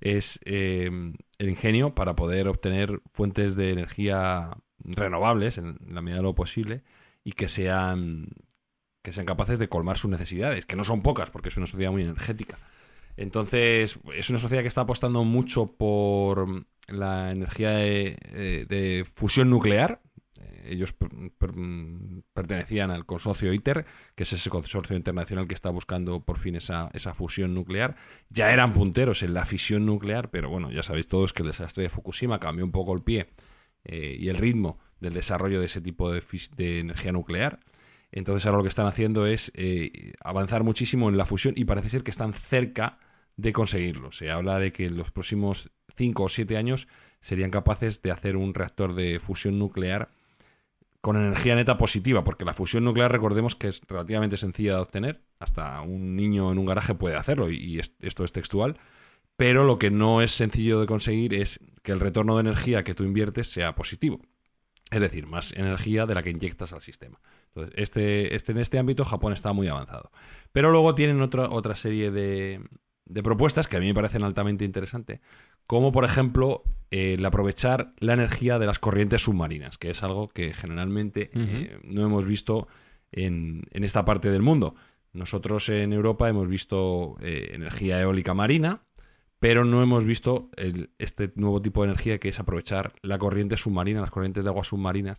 [0.00, 0.90] es eh,
[1.38, 6.82] el ingenio para poder obtener fuentes de energía renovables en la medida de lo posible
[7.22, 8.28] y que sean
[9.02, 11.90] que sean capaces de colmar sus necesidades, que no son pocas porque es una sociedad
[11.90, 12.58] muy energética.
[13.16, 19.50] Entonces, es una sociedad que está apostando mucho por la energía de, eh, de fusión
[19.50, 20.00] nuclear,
[20.72, 20.94] ellos
[22.32, 26.90] pertenecían al consorcio ITER, que es ese consorcio internacional que está buscando por fin esa,
[26.92, 27.96] esa, fusión nuclear.
[28.28, 31.82] Ya eran punteros en la fisión nuclear, pero bueno, ya sabéis todos que el desastre
[31.82, 33.28] de Fukushima cambió un poco el pie
[33.84, 36.22] eh, y el ritmo del desarrollo de ese tipo de,
[36.58, 37.60] energía nuclear.
[38.12, 41.88] Entonces ahora lo que están haciendo es eh, avanzar muchísimo en la fusión y parece
[41.88, 42.98] ser que están cerca
[43.36, 44.12] de conseguirlo.
[44.12, 46.88] Se habla de que en los próximos 5 o 7 años
[47.20, 50.10] serían capaces de hacer un reactor de fusión nuclear
[51.00, 55.22] con energía neta positiva, porque la fusión nuclear recordemos que es relativamente sencilla de obtener,
[55.38, 58.78] hasta un niño en un garaje puede hacerlo y, esto es textual,
[59.36, 62.94] pero lo que no es sencillo de conseguir es que el retorno de energía que
[62.94, 64.20] tú inviertes sea positivo.
[64.90, 67.20] Es decir, más energía de la que inyectas al sistema.
[67.46, 70.10] Entonces, este, este, en este ámbito Japón está muy avanzado.
[70.52, 72.60] Pero luego tienen otra, otra serie de,
[73.10, 75.20] de propuestas que a mí me parecen altamente interesantes,
[75.66, 80.52] como por ejemplo el aprovechar la energía de las corrientes submarinas, que es algo que
[80.52, 82.68] generalmente eh, no hemos visto
[83.12, 84.74] en, esta parte del mundo.
[85.12, 88.82] Nosotros en Europa hemos visto eh, energía eólica marina,
[89.40, 90.50] pero no hemos visto
[90.98, 94.64] este nuevo tipo de energía que es aprovechar la corriente submarina, las corrientes de agua
[94.64, 95.18] submarinas,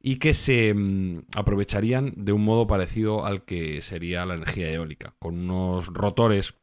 [0.00, 5.14] y que se mm, aprovecharían de un modo parecido al que sería la energía eólica,
[5.18, 6.54] con unos rotores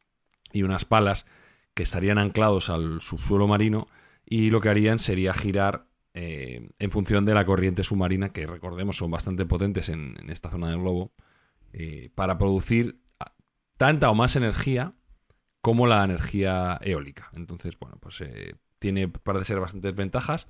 [0.52, 1.26] y unas palas
[1.74, 3.86] que estarían anclados al subsuelo marino
[4.26, 8.96] y lo que harían sería girar eh, en función de la corriente submarina, que recordemos
[8.96, 11.12] son bastante potentes en, esta zona del globo,
[11.72, 13.00] eh, para producir
[13.76, 14.94] tanta o más energía
[15.60, 17.30] como la energía eólica.
[17.34, 20.46] Entonces, bueno, pues eh, tiene, parece ser bastantes ventajas.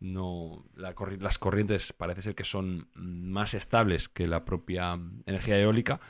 [0.00, 6.00] No, las corrientes parece ser que son más estables que la propia energía eólica,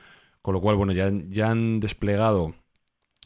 [0.42, 2.54] con lo cual, bueno, ya, ya han desplegado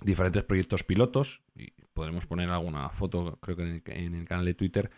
[0.02, 4.90] diferentes proyectos pilotos, y podremos poner alguna foto, creo que en el, canal de Twitter,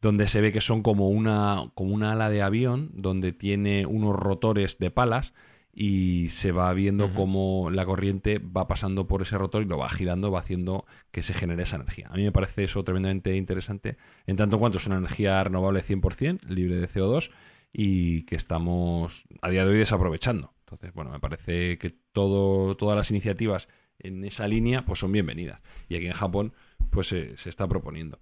[0.00, 4.14] donde se ve que son como una, como una ala de avión, donde tiene unos
[4.14, 5.32] rotores de palas
[5.72, 9.88] y se va viendo cómo la corriente va pasando por ese rotor y lo va
[9.88, 12.06] girando, va haciendo que se genere esa energía.
[12.10, 16.44] A mí me parece eso tremendamente interesante, en tanto cuanto es una energía renovable 100%,
[16.48, 17.30] libre de CO2,
[17.72, 20.54] y que estamos a día de hoy desaprovechando.
[20.60, 25.60] Entonces, bueno, me parece que todo, todas las iniciativas en esa línea, pues son bienvenidas.
[25.88, 26.52] Y aquí en Japón,
[26.90, 28.20] pues se está proponiendo.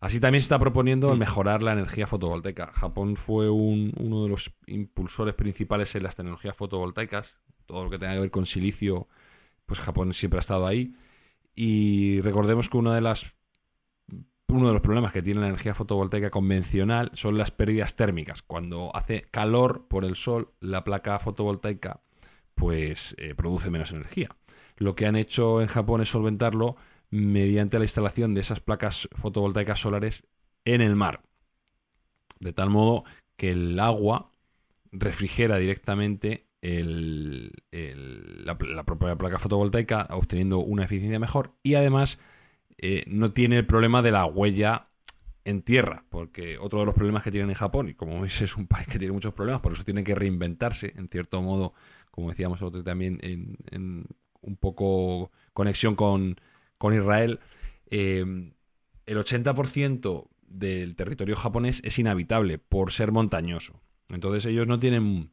[0.00, 1.18] Así también se está proponiendo mm.
[1.18, 2.72] mejorar la energía fotovoltaica.
[2.72, 7.40] Japón fue uno de los impulsores principales en las tecnologías fotovoltaicas.
[7.66, 9.08] Todo lo que tenga que ver con silicio,
[9.66, 10.94] pues Japón siempre ha estado ahí.
[11.54, 13.34] Y recordemos que una de las
[14.48, 18.42] uno de los problemas que tiene la energía fotovoltaica convencional son las pérdidas térmicas.
[18.42, 22.02] Cuando hace calor por el sol, la placa fotovoltaica
[22.54, 24.36] pues eh, produce menos energía.
[24.82, 26.74] Lo que han hecho en Japón es solventarlo
[27.10, 30.26] mediante la instalación de esas placas fotovoltaicas solares
[30.64, 31.22] en el mar.
[32.40, 33.04] De tal modo
[33.36, 34.32] que el agua
[34.90, 42.18] refrigera directamente la, propia placa fotovoltaica, obteniendo una eficiencia mejor y además
[42.78, 44.88] eh, no tiene el problema de la huella
[45.44, 48.56] en tierra, porque otro de los problemas que tienen en Japón, y como veis es
[48.56, 51.72] un país que tiene muchos problemas, por eso tienen que reinventarse, en cierto modo,
[52.10, 54.06] como decíamos otro también en
[54.42, 56.36] un poco conexión con,
[56.92, 57.40] Israel,
[57.90, 58.52] eh,
[59.06, 63.80] el 80% del territorio japonés es inhabitable por ser montañoso.
[64.08, 65.30] Entonces ellos no tienen,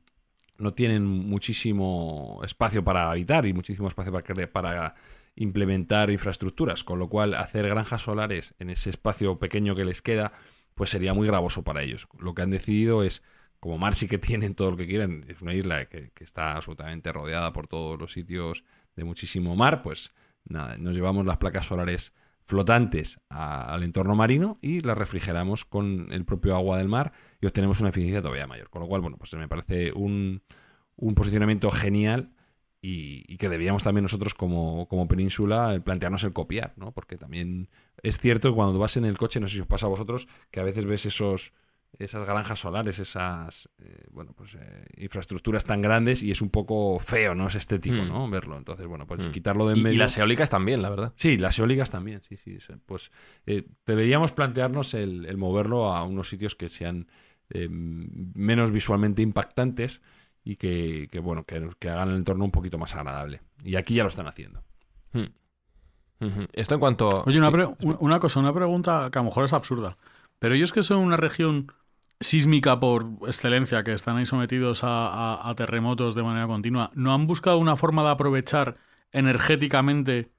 [0.58, 4.96] no tienen muchísimo espacio para habitar y muchísimo espacio para, para
[5.36, 10.32] implementar infraestructuras, con lo cual hacer granjas solares en ese espacio pequeño que les queda,
[10.76, 12.08] pues sería muy gravoso para ellos.
[12.20, 13.22] Lo que han decidido es,
[13.60, 16.56] como Mar sí que tienen todo lo que quieren, es una isla que, que está
[16.56, 18.64] absolutamente rodeada por todos los sitios
[19.00, 20.12] de muchísimo mar, pues
[20.46, 26.26] nada, nos llevamos las placas solares flotantes al entorno marino y las refrigeramos con el
[26.26, 28.70] propio agua del mar y obtenemos una eficiencia todavía mayor.
[28.70, 30.42] Con lo cual, bueno, pues me parece un,
[30.96, 32.32] un posicionamiento genial
[32.82, 36.92] y, que debíamos también nosotros como, como península plantearnos el copiar, ¿no?
[36.92, 37.70] Porque también
[38.02, 40.28] es cierto que cuando vas en el coche, no sé si os pasa a vosotros,
[40.50, 41.54] que a veces ves esos
[41.98, 46.98] esas granjas solares, esas eh, bueno, pues, eh, infraestructuras tan grandes y es un poco
[47.00, 48.08] feo, no es estético, Mm.
[48.08, 48.30] ¿no?
[48.30, 48.58] Verlo.
[48.58, 49.32] Entonces, bueno, pues Mm.
[49.32, 50.00] quitarlo de en Y, y medio.
[50.00, 51.14] las eólicas también, la verdad.
[51.16, 52.60] Sí, las eólicas también, sí, sí.
[52.60, 52.74] sí.
[52.86, 53.12] Pues
[53.46, 57.08] eh, deberíamos plantearnos el, el moverlo a unos sitios que sean
[57.50, 60.02] eh, menos visualmente impactantes
[60.44, 63.42] y que, que, bueno, que, que hagan el entorno un poquito más agradable.
[63.64, 64.64] Y aquí ya lo están haciendo.
[65.12, 65.26] Hmm.
[66.22, 66.46] Ujú.
[66.54, 67.24] Esto en cuanto...
[67.26, 69.98] Oye, una, sí, una- una cosa, una pregunta que a lo mejor es absurda.
[70.38, 71.72] Pero ellos que son una región
[72.20, 77.14] sísmica por excelencia, que están ahí sometidos a, a- a terremotos de manera continua, ¿no
[77.14, 78.78] han buscado una forma de aprovechar
[79.12, 80.32] energéticamente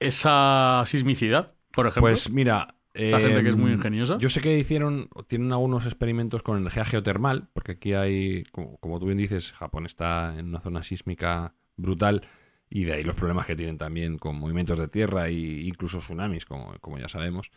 [0.00, 2.10] esa sismicidad, por ejemplo?
[2.10, 2.74] Pues mira.
[2.94, 4.16] Esta gente que es muy em, ingeniosa.
[4.18, 8.98] Yo sé que hicieron, tienen algunos experimentos con energía geotermal, porque aquí hay, como, como
[8.98, 12.22] tú bien dices, Japón está en una zona sísmica brutal
[12.70, 16.46] y de ahí los problemas que tienen también con movimientos de tierra e incluso tsunamis,
[16.46, 17.50] como, como ya sabemos.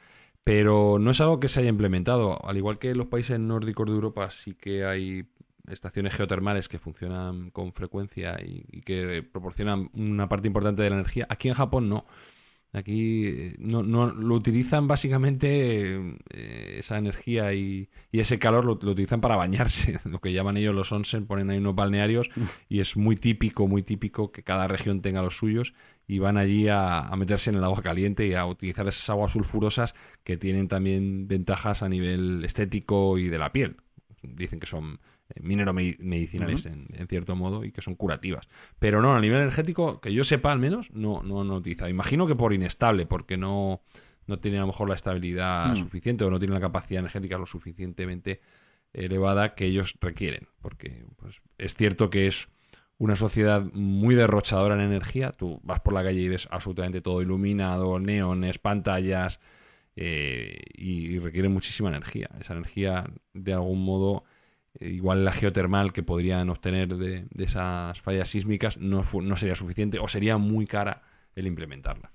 [0.43, 2.43] Pero no es algo que se haya implementado.
[2.45, 5.25] Al igual que en los países nórdicos de Europa, sí que hay
[5.69, 10.95] estaciones geotermales que funcionan con frecuencia y, y que proporcionan una parte importante de la
[10.95, 11.27] energía.
[11.29, 12.05] Aquí en Japón no.
[12.71, 19.21] Aquí eh, no, no lo utilizan básicamente eh, esa energía y, ese calor lo, utilizan
[19.21, 22.29] para bañarse, lo que llaman ellos los onsen, ponen ahí unos balnearios
[22.67, 25.73] y es muy típico, muy típico que cada región tenga los suyos
[26.07, 29.95] y van allí a meterse en el agua caliente y a utilizar esas aguas sulfurosas
[30.23, 33.77] que tienen también ventajas a nivel estético y de la piel.
[34.21, 34.99] Dicen que son
[35.29, 38.47] eh, minero-medicinales en, en cierto modo y que son curativas.
[38.79, 41.89] Pero no, a nivel energético, que yo sepa al menos, no, no, no utiliza.
[41.89, 43.81] Imagino que por inestable, porque no,
[44.27, 45.77] no tiene a lo mejor la estabilidad Mm.
[45.77, 48.41] suficiente o no tiene la capacidad energética lo suficientemente
[48.93, 50.47] elevada que ellos requieren.
[50.61, 52.49] Porque pues, es cierto que es
[52.97, 55.31] una sociedad muy derrochadora en energía.
[55.31, 59.39] Tú vas por la calle y ves absolutamente todo iluminado, neones, pantallas,
[59.95, 62.29] eh, y, y requiere muchísima energía.
[62.39, 64.23] Esa energía, de algún modo,
[64.79, 69.99] igual la geotermal que podrían obtener de, de esas fallas sísmicas no, no sería suficiente
[69.99, 71.03] o sería muy cara
[71.35, 72.11] el implementarla.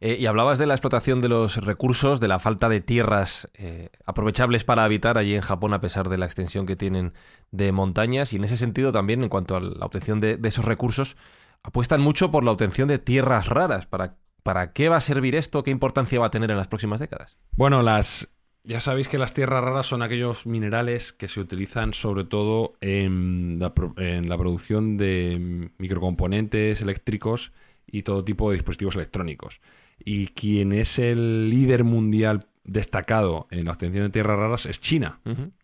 [0.00, 3.88] Eh, y hablabas de la explotación de los recursos, de la falta de tierras eh,
[4.04, 7.14] aprovechables para habitar allí en Japón a pesar de la extensión que tienen
[7.52, 8.32] de montañas.
[8.32, 11.16] Y en ese sentido también, en cuanto a la obtención de, de esos recursos,
[11.62, 13.86] apuestan mucho por la obtención de tierras raras.
[13.86, 15.62] ¿Para, ¿Para qué va a servir esto?
[15.62, 17.36] ¿Qué importancia va a tener en las próximas décadas?
[17.52, 18.28] Bueno, las.
[18.66, 23.58] Ya sabéis que las tierras raras son aquellos minerales que se utilizan sobre todo en
[23.60, 27.52] la, pro- en la producción de microcomponentes eléctricos
[27.86, 29.60] y todo tipo de dispositivos electrónicos.
[30.04, 35.20] Y quien es el líder mundial destacado en la obtención de tierras raras es China.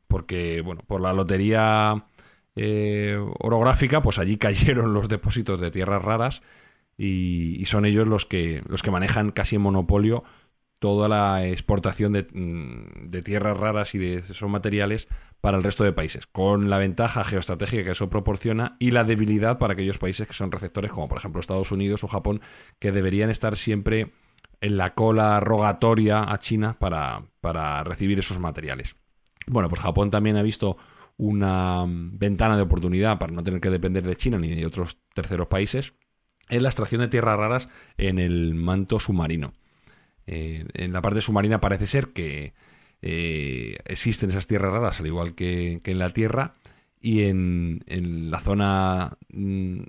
[0.06, 2.04] Porque, bueno, por la lotería
[2.54, 6.42] eh, orográfica, pues allí cayeron los depósitos de tierras raras
[6.96, 10.22] y, y son ellos los que, los que manejan casi en monopolio
[10.82, 15.06] toda la exportación de, mm, de tierras raras y de esos materiales
[15.40, 19.58] para el resto de países, con la ventaja geoestratégica que eso proporciona y la debilidad
[19.58, 22.40] para aquellos países que son receptores, como por ejemplo Estados Unidos o Japón,
[22.80, 24.10] que deberían estar siempre
[24.60, 28.96] en la cola rogatoria a China para, para recibir esos materiales.
[29.46, 30.76] Bueno, pues Japón también ha visto
[31.16, 34.98] una mm, ventana de oportunidad para no tener que depender de China ni de otros
[35.14, 35.94] terceros países
[36.48, 37.68] en la extracción de tierras raras
[37.98, 39.52] en el manto submarino.
[40.26, 42.52] Eh, en la parte submarina parece ser que
[43.02, 46.54] eh, existen esas tierras raras, al igual que, en la Tierra,
[47.00, 47.82] y en,
[48.30, 49.80] la zona, mm,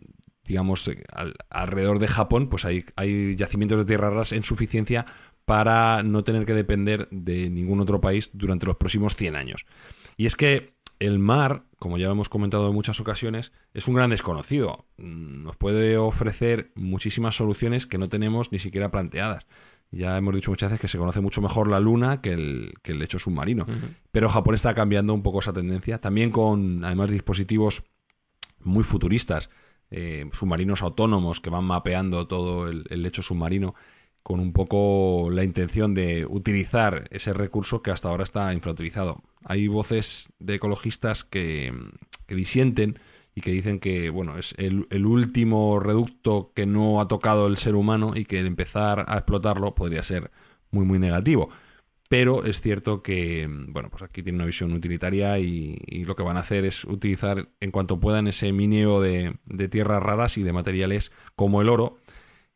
[0.45, 5.05] digamos, al- alrededor de Japón, pues hay, hay yacimientos de tierras raras en suficiencia
[5.45, 9.65] para no tener que depender de ningún otro país durante los próximos 100 años.
[10.17, 13.95] Y es que el mar, como ya lo hemos comentado en muchas ocasiones, es un
[13.95, 14.85] gran desconocido.
[14.97, 19.45] Mm, Nos puede ofrecer muchísimas soluciones que no tenemos ni siquiera planteadas.
[19.93, 22.93] Ya hemos dicho muchas veces que se conoce mucho mejor la Luna que el, que
[22.93, 23.65] el lecho submarino.
[24.12, 25.99] Pero Japón está cambiando un poco esa tendencia.
[25.99, 27.84] También con, además, dispositivos
[28.60, 29.49] muy futuristas,
[29.91, 33.75] eh, submarinos autónomos que van mapeando todo el, el lecho submarino
[34.23, 39.21] con un poco la intención de utilizar ese recurso que hasta ahora está infrautilizado.
[39.43, 41.73] Hay voces de ecologistas que,
[42.25, 42.97] que disienten
[43.35, 47.57] y que dicen que bueno es el, el último reducto que no ha tocado el
[47.57, 50.31] ser humano y que el empezar a explotarlo podría ser
[50.71, 51.49] muy muy negativo.
[52.13, 56.37] Pero es cierto que, bueno, pues aquí tiene una visión utilitaria y, lo que van
[56.37, 60.53] a hacer es utilizar en cuanto puedan ese mineo de, de tierras raras y de
[60.53, 61.97] materiales como el oro,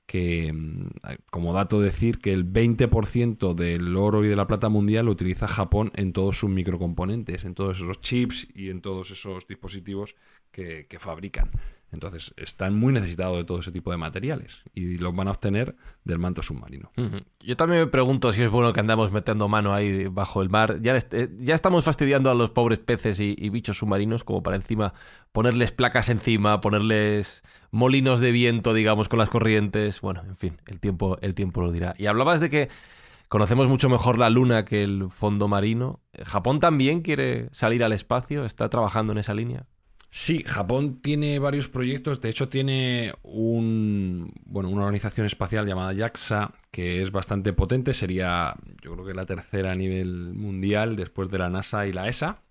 [0.05, 0.89] que mm,
[1.31, 5.47] como dato decir que el 20% del oro y de la plata mundial lo utiliza
[5.47, 10.15] Japón en todos sus microcomponentes, en todos esos chips y en todos esos dispositivos
[10.57, 11.51] que, fabrican.
[11.91, 15.75] Entonces, están muy necesitados de todo ese tipo de materiales y los van a obtener
[16.03, 16.91] del manto submarino.
[17.39, 20.81] Yo también me pregunto si es bueno que andamos metiendo mano ahí bajo el mar.
[20.83, 24.93] Eh, ya estamos fastidiando a los pobres peces y, y bichos submarinos como para encima
[25.31, 27.41] ponerles placas encima, ponerles
[27.71, 30.01] molinos de viento, digamos, con las corrientes.
[30.01, 31.95] Bueno, en fin, el tiempo, el tiempo lo dirá.
[31.97, 32.69] Y hablabas de que
[33.29, 36.01] conocemos mucho mejor la luna que el fondo marino.
[36.25, 38.43] ¿Japón también quiere salir al espacio?
[38.43, 39.67] ¿Está trabajando en esa línea?
[40.09, 42.21] Sí, Japón tiene varios proyectos.
[42.21, 47.93] De hecho, tiene un, bueno, una organización espacial llamada JAXA que es bastante potente.
[47.93, 52.07] Sería, yo creo que la tercera a nivel mundial después de la NASA y la
[52.07, 52.41] ESA.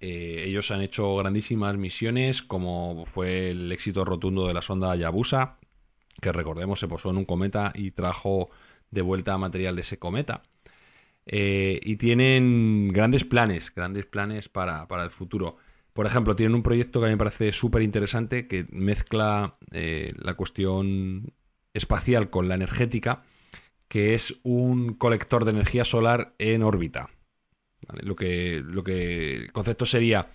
[0.00, 5.58] Eh, ellos han hecho grandísimas misiones, como fue el éxito rotundo de la sonda Hayabusa,
[6.20, 8.48] que recordemos se posó en un cometa y trajo
[8.90, 10.42] de vuelta material de ese cometa.
[11.26, 15.58] Eh, y tienen grandes planes, grandes planes para, para el futuro.
[15.92, 20.12] Por ejemplo, tienen un proyecto que a mí me parece súper interesante que mezcla eh,
[20.16, 21.32] la cuestión
[21.74, 23.22] espacial con la energética,
[23.88, 27.10] que es un colector de energía solar en órbita.
[27.88, 28.02] ¿Vale?
[28.04, 30.28] Lo, que, lo que el concepto sería,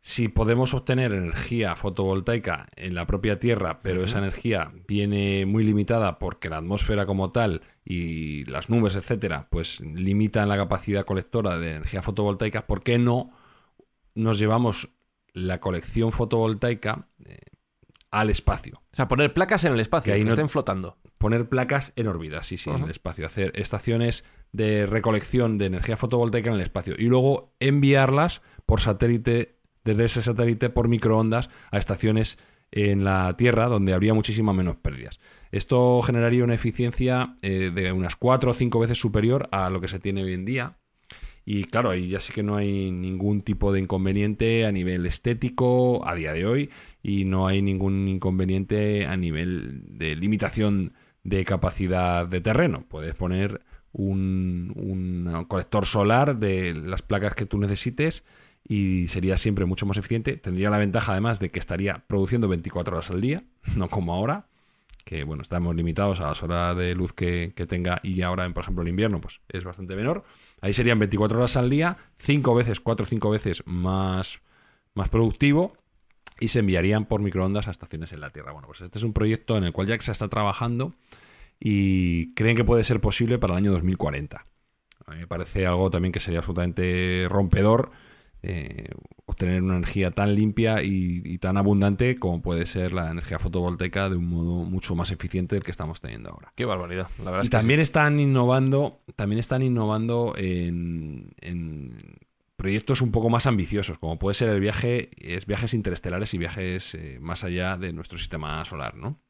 [0.00, 6.18] si podemos obtener energía fotovoltaica en la propia Tierra, pero esa energía viene muy limitada
[6.18, 11.76] porque la atmósfera como tal y las nubes, etcétera, pues limitan la capacidad colectora de
[11.76, 13.30] energía fotovoltaica, ¿por qué no
[14.14, 14.90] nos llevamos
[15.32, 17.36] la colección fotovoltaica eh,
[18.10, 18.82] al espacio?
[18.92, 20.98] O sea, poner placas en el espacio, Que ahí no- estén flotando.
[21.18, 23.24] Poner placas en órbita, sí, sí, en el espacio.
[23.24, 26.96] Hacer estaciones de recolección de energía fotovoltaica en el espacio.
[26.98, 32.38] Y luego enviarlas por satélite, desde ese satélite por microondas a estaciones
[32.72, 35.20] en la Tierra donde habría muchísimas menos pérdidas.
[35.52, 39.88] Esto generaría una eficiencia eh, de unas 4 o 5 veces superior a lo que
[39.88, 40.78] se tiene hoy en día.
[41.44, 46.06] Y claro, ahí ya sí que no hay ningún tipo de inconveniente a nivel estético
[46.06, 46.70] a día de hoy
[47.02, 50.92] y no hay ningún inconveniente a nivel de limitación
[51.24, 52.84] de capacidad de terreno.
[52.88, 53.62] Puedes poner
[53.92, 58.24] un, un colector solar de las placas que tú necesites
[58.66, 60.36] y sería siempre mucho más eficiente.
[60.36, 63.42] Tendría la ventaja además de que estaría produciendo 24 horas al día,
[63.76, 64.46] no como ahora,
[65.04, 68.54] que bueno, estamos limitados a las horas de luz que, que tenga y ahora, en,
[68.54, 70.24] por ejemplo, el invierno, pues es bastante menor.
[70.60, 74.40] Ahí serían 24 horas al día, 5 veces, 4 o 5 veces más,
[74.94, 75.76] más productivo
[76.40, 78.52] y se enviarían por microondas a estaciones en la Tierra.
[78.52, 80.94] Bueno, pues este es un proyecto en el cual ya se está trabajando
[81.60, 84.46] y creen que puede ser posible para el año 2040.
[85.06, 87.90] A mí me parece algo también que sería absolutamente rompedor
[88.42, 88.88] eh,
[89.24, 94.08] obtener una energía tan limpia y, y tan abundante como puede ser la energía fotovoltaica
[94.08, 96.52] de un modo mucho más eficiente del que estamos teniendo ahora.
[96.54, 97.44] Qué barbaridad, la verdad.
[97.44, 97.82] Y es que también sí.
[97.82, 102.18] están innovando, también están innovando en, en
[102.56, 106.94] proyectos un poco más ambiciosos, como puede ser el viaje, es viajes interestelares y viajes
[106.94, 109.20] eh, más allá de nuestro sistema solar, ¿no?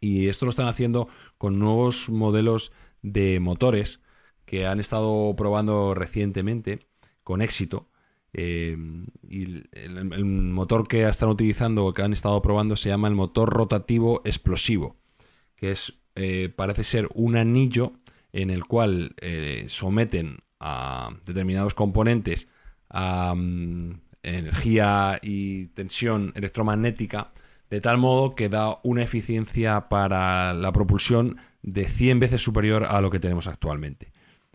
[0.00, 4.00] Y esto lo están haciendo con nuevos modelos de motores
[4.44, 6.86] que han estado probando recientemente
[7.22, 7.88] con éxito.
[8.36, 8.76] Eh,
[9.28, 13.48] y el, motor que están utilizando o que han estado probando se llama el motor
[13.48, 14.96] rotativo explosivo,
[15.56, 17.92] que es eh, parece ser un anillo
[18.32, 22.48] en el cual eh, someten a determinados componentes
[22.90, 27.32] a mm, energía y tensión electromagnética
[27.70, 33.00] de tal modo que da una eficiencia para la propulsión de 100 veces superior a
[33.00, 34.12] lo que tenemos actualmente.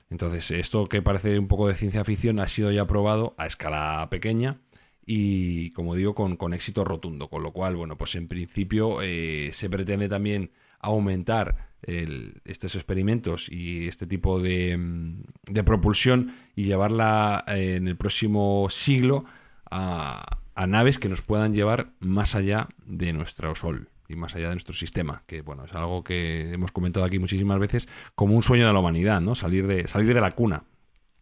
[0.09, 4.07] Entonces, esto que parece un poco de ciencia ficción ha sido ya probado a escala
[4.09, 4.59] pequeña
[5.05, 7.29] y, como digo, con, éxito rotundo.
[7.29, 13.49] Con lo cual, bueno, pues en principio eh, se pretende también aumentar el- estos experimentos
[13.49, 15.23] y este tipo de, mm,
[15.65, 19.25] propulsión y llevarla eh, en el próximo siglo
[19.69, 24.49] a, a naves que nos puedan llevar más allá de nuestro Sol y más allá
[24.49, 28.41] de nuestro sistema, que bueno, es algo que hemos comentado aquí muchísimas veces como un
[28.43, 29.35] sueño de la humanidad, ¿no?
[29.35, 30.63] Salir de, salir de la cuna.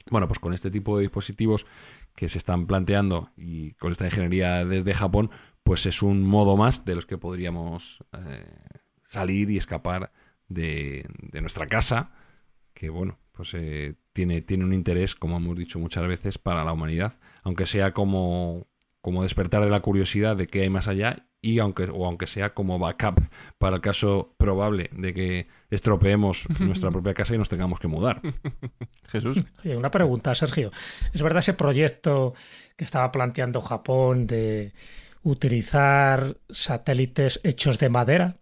[0.10, 1.66] Bueno, pues con este tipo de dispositivos
[2.16, 5.30] que se están planteando y con esta ingeniería desde Japón,
[5.64, 8.46] pues es un modo más de los que podríamos eh,
[9.06, 10.14] salir y escapar
[10.48, 11.06] de,
[11.42, 12.12] nuestra casa,
[12.74, 16.72] que bueno, pues eh, tiene, tiene un interés, como hemos dicho muchas veces, para la
[16.72, 18.66] humanidad, aunque sea como,
[19.08, 22.54] como despertar de la curiosidad de qué hay más allá y aunque, o aunque sea
[22.54, 23.22] como backup
[23.58, 28.22] para el caso probable de que estropeemos nuestra propia casa y nos tengamos que mudar.
[29.08, 29.46] Jesús.
[29.64, 30.72] Oye, una pregunta, Sergio.
[31.14, 32.34] ¿Es verdad ese proyecto
[32.76, 34.74] que estaba planteando Japón de
[35.24, 38.36] utilizar satélites hechos de madera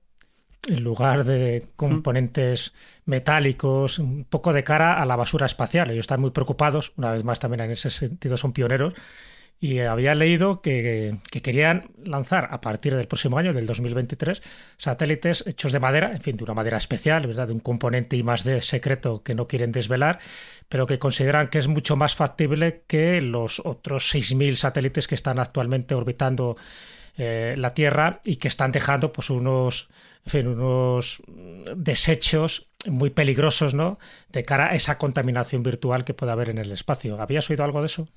[0.68, 2.74] en lugar de componentes
[3.06, 5.92] metálicos, un poco de cara a la basura espacial?
[5.92, 8.96] Ellos están muy preocupados, una vez más también en ese sentido son pioneros,
[9.60, 14.44] y había leído que, que, querían lanzar a partir del próximo año, del 2023,
[14.78, 17.48] satélites hechos de madera, en fin, de una madera especial, ¿verdad?
[17.48, 20.20] de un componente I más D secreto que no quieren desvelar,
[20.68, 25.40] pero que consideran que es mucho más factible que los otros 6.000 satélites que están
[25.40, 26.58] actualmente orbitando
[27.18, 29.88] eh, la Tierra y que están dejando pues unos,
[30.26, 31.24] en fin, unos
[31.76, 34.00] desechos muy peligrosos, ¿no?
[34.30, 37.20] De cara a esa contaminación virtual que puede haber en el espacio.
[37.22, 38.08] ¿Habías oído algo de eso?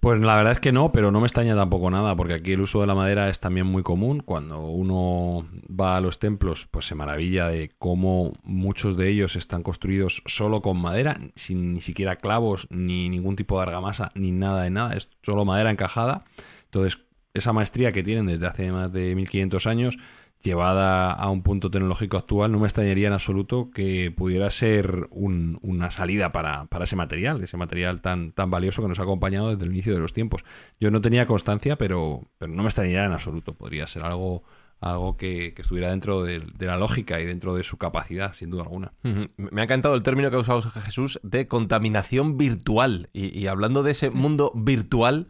[0.00, 2.62] Pues la verdad es que no, pero no me extraña tampoco nada, porque aquí el
[2.62, 4.20] uso de la madera es también muy común.
[4.20, 9.62] Cuando uno va a los templos, pues se maravilla de cómo muchos de ellos están
[9.62, 14.62] construidos solo con madera, sin ni siquiera clavos, ni ningún tipo de argamasa, ni nada
[14.62, 16.24] de nada, es solo madera encajada.
[16.64, 19.98] Entonces, esa maestría que tienen desde hace más de 1500 años,
[20.42, 25.90] llevada a un punto tecnológico actual, no me extrañaría en absoluto que pudiera ser una
[25.90, 29.72] salida para, ese material, ese material tan, tan valioso que nos ha acompañado desde el
[29.72, 30.42] inicio de los tiempos.
[30.78, 33.54] Yo no tenía constancia, pero, pero no me extrañaría en absoluto.
[33.54, 34.42] Podría ser algo
[34.80, 38.92] algo que, estuviera dentro de, la lógica y dentro de su capacidad, sin duda alguna.
[39.36, 43.10] Me ha encantado el término que ha usado Jesús de contaminación virtual.
[43.12, 45.28] y hablando de ese mundo virtual,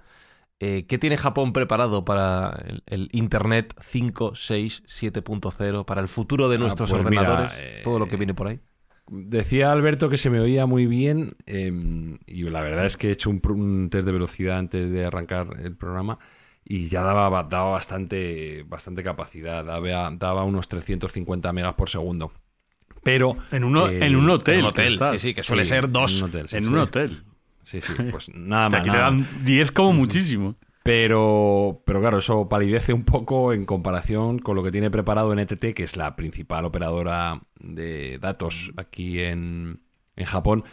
[0.62, 6.56] eh, ¿Qué tiene Japón preparado para el, Internet 5, 6, 7.0, para el futuro de
[6.56, 7.82] ah, nuestros pues ordenadores?
[7.82, 8.61] todo lo que viene por ahí.
[9.08, 13.11] Decía Alberto que se me oía muy bien em, y la verdad es que he
[13.11, 16.18] hecho un, test de velocidad antes de arrancar el programa
[16.62, 22.32] y ya daba, daba bastante, bastante capacidad, daba, daba unos 350 megas por segundo.
[23.02, 26.18] Pero en, uno, en un hotel, en un hotel sí, sí, que suele ser dos.
[26.18, 26.46] En un hotel.
[26.52, 27.24] en un hotel.
[27.70, 28.80] Sí, sí, pues nada más.
[28.80, 30.56] Aquí te dan 10 como muchísimo.
[30.82, 35.74] Pero, pero claro, eso palidece un poco en comparación con lo que tiene preparado NTT,
[35.74, 39.82] que es la principal operadora de datos aquí en,
[40.16, 40.64] en Japón,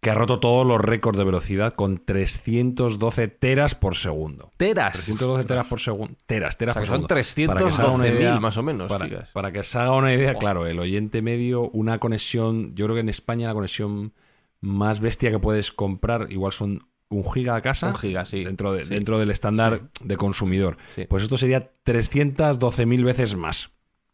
[0.00, 4.50] que ha roto todos los récords de velocidad con 312 teras por segundo.
[4.56, 4.94] ¿Teras?
[4.94, 6.16] 312 teras por segundo.
[6.26, 7.06] Teras, teras por segundo.
[7.06, 8.88] Son 312.000 más o menos.
[8.88, 12.94] Para, para, que se haga una idea, claro, el oyente medio, una conexión, yo creo
[12.96, 14.14] que en España la conexión
[14.60, 17.88] más bestia que puedes comprar, igual son un giga a casa.
[17.88, 18.44] Un giga, sí.
[18.44, 20.76] Dentro, de, dentro del estándar de consumidor.
[21.08, 23.70] Pues esto sería 312.000 veces más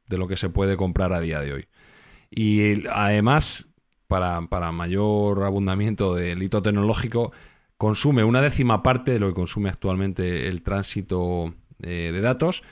[0.08, 1.68] de lo que se puede comprar a día de hoy.
[2.30, 3.68] Y además,
[4.06, 4.40] para,
[4.72, 7.32] mayor abundamiento del hito tecnológico,
[7.76, 12.62] consume una décima parte de lo que consume actualmente el tránsito eh, de datos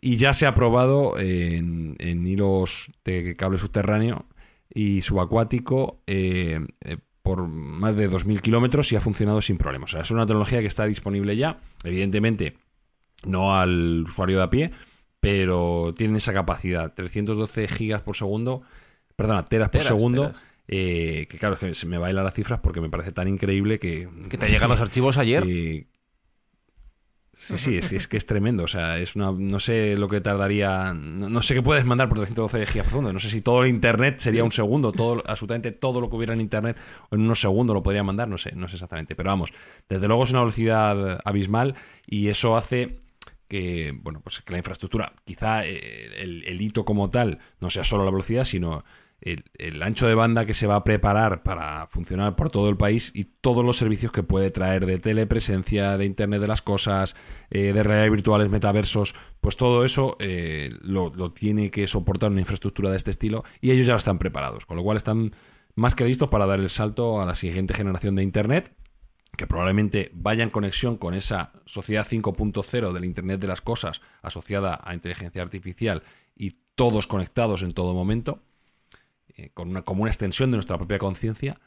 [0.00, 4.26] y ya se ha probado en, hilos de cable subterráneo
[4.72, 9.90] y subacuático eh, eh, por más de 2.000 kilómetros y ha funcionado sin problemas.
[9.90, 12.58] O sea, es una tecnología que está disponible ya, evidentemente
[13.24, 14.70] no al usuario de a pie,
[15.20, 18.60] pero tiene esa capacidad, 312 gigas por segundo,
[19.16, 20.34] perdona, teras, por segundo.
[20.68, 23.78] Eh, que claro, es que se me bailan las cifras porque me parece tan increíble
[23.78, 24.06] que...
[24.28, 25.44] Que te llegan los archivos ayer.
[27.36, 28.64] Sí, sí, es, que es tremendo.
[28.64, 29.32] O sea, es una.
[29.32, 30.92] No sé lo que tardaría.
[30.94, 33.12] No, sé qué puedes mandar por 312 gigas por segundo.
[33.12, 34.92] No sé si todo el internet sería un segundo.
[34.92, 36.78] Todo, absolutamente todo lo que hubiera en internet
[37.10, 38.28] en unos segundos lo podría mandar.
[38.28, 39.14] No sé, no sé exactamente.
[39.14, 39.52] Pero vamos,
[39.88, 41.74] desde luego es una velocidad abismal
[42.06, 43.00] y eso hace
[43.48, 48.04] que, bueno, pues que la infraestructura, quizá eh, el hito como tal, no sea solo
[48.04, 48.84] la velocidad, sino
[49.24, 53.10] el, ancho de banda que se va a preparar para funcionar por todo el país
[53.14, 57.16] y todos los servicios que puede traer de telepresencia, de Internet de las Cosas,
[57.50, 62.90] eh, de realidades virtuales, metaversos, pues todo eso eh, lo, tiene que soportar una infraestructura
[62.90, 65.32] de este estilo y ellos ya están preparados, con lo cual están
[65.74, 68.74] más que listos para dar el salto a la siguiente generación de Internet
[69.38, 74.80] que probablemente vaya en conexión con esa sociedad 5.0 del Internet de las Cosas asociada
[74.84, 76.02] a inteligencia artificial
[76.36, 78.42] y todos conectados en todo momento
[79.36, 81.60] eh, con una, como una extensión de nuestra propia conciencia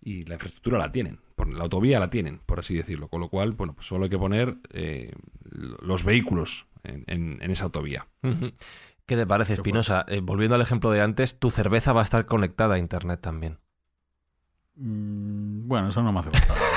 [0.00, 3.08] y la infraestructura la tienen, por, la autovía la tienen, por así decirlo.
[3.08, 5.12] Con lo cual, bueno, pues solo hay que poner eh,
[5.44, 8.08] los vehículos en, esa autovía.
[9.06, 10.04] ¿Qué te parece, Espinosa?
[10.08, 13.58] Eh, volviendo al ejemplo de antes, tu cerveza va a estar conectada a Internet también.
[14.74, 16.71] Mm, bueno, eso no me hace falta.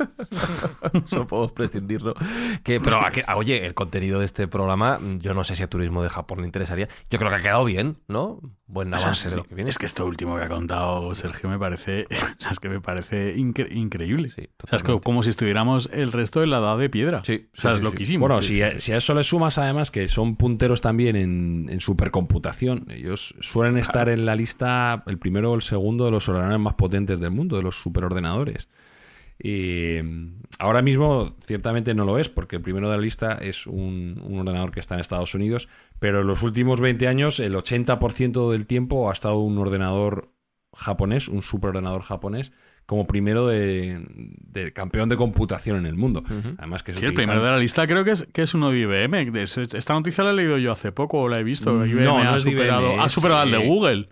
[1.04, 2.14] Solo podemos prescindirlo.
[2.62, 3.00] Que, pero,
[3.36, 6.46] oye, el contenido de este programa, yo no sé si a turismo de Japón le
[6.46, 6.88] interesaría.
[7.10, 8.40] Yo creo que ha quedado bien, ¿no?
[8.66, 9.70] Buen avance de lo que viene.
[9.70, 12.06] Es que esto último que ha contado Sergio me parece,
[12.60, 14.30] que me parece increíble.
[14.30, 17.22] Sí, o sea, es como si estuviéramos el resto de la edad de piedra.
[17.24, 18.26] Sí, o sea, es loquísimo.
[18.26, 22.86] Bueno, si a, eso le sumas además que son punteros también en, supercomputación.
[22.90, 26.74] Ellos suelen estar en la lista el primero o el segundo de los ordenadores más
[26.74, 28.68] potentes del mundo, de los superordenadores.
[29.42, 29.96] Y
[30.58, 34.70] ahora mismo ciertamente no lo es, porque el primero de la lista es un, ordenador
[34.70, 35.68] que está en Estados Unidos,
[35.98, 40.30] pero en los últimos 20 años el 80% del tiempo ha estado un ordenador
[40.74, 42.52] japonés, un superordenador japonés,
[42.86, 46.24] como primero de, de campeón de computación en el mundo.
[46.58, 48.70] Además que Sí, el utilizan- primero de la lista creo que es, que es uno
[48.70, 49.32] de IBM.
[49.42, 51.72] Esta noticia la he leído yo hace poco o la he visto.
[51.72, 54.08] Mm, IBM no, no ha, superado, IBM, ha superado al de eh, Google.